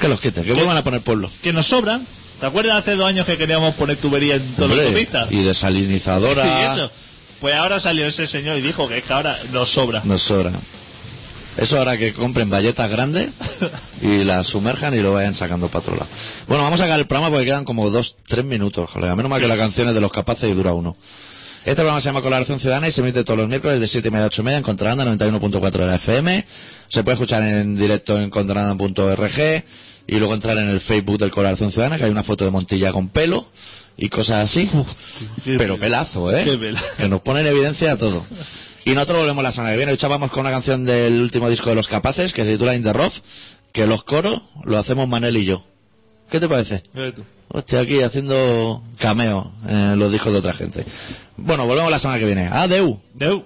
[0.00, 1.30] Que los quite, que vuelvan a poner pueblo.
[1.42, 2.04] Que nos sobran.
[2.42, 5.30] ¿Te acuerdas hace dos años que queríamos poner tubería en las Hombre, autopistas?
[5.30, 6.90] y desalinizadora Y eso.
[7.40, 10.02] Pues ahora salió ese señor y dijo que es que ahora nos sobra.
[10.02, 10.50] nos sobra.
[11.56, 13.28] Eso ahora que compren valletas grandes
[14.02, 16.08] y las sumerjan y lo vayan sacando lado.
[16.48, 19.14] Bueno, vamos a sacar el programa porque quedan como dos, tres minutos, colega.
[19.14, 20.96] Menos mal que la canción es de los capaces y dura uno.
[21.60, 24.10] Este programa se llama Colaboración Ciudadana y se emite todos los miércoles de 7 y
[24.10, 26.44] media a 8 y media en Contralanda 91.4 de la FM.
[26.88, 29.64] Se puede escuchar en directo en contralanda.org
[30.06, 32.92] y luego entrar en el Facebook del Colaboración Ciudadana que hay una foto de Montilla
[32.92, 33.46] con pelo
[33.96, 34.68] y cosas así.
[35.44, 36.56] qué Pero pelazo, ¿eh?
[36.56, 36.86] Pelazo.
[36.96, 38.22] Que nos pone en evidencia todo.
[38.84, 39.92] Y nosotros volvemos la semana que viene.
[39.92, 42.82] Hoy vamos con una canción del último disco de Los Capaces que se titula In
[42.82, 43.14] the Rough,
[43.72, 45.62] que los coros lo hacemos Manel y yo.
[46.30, 46.82] ¿Qué te parece?
[47.48, 50.84] Hostia, aquí haciendo cameo en los discos de otra gente.
[51.36, 52.48] Bueno, volvemos la semana que viene.
[52.48, 53.00] Adeu.
[53.14, 53.44] Deu.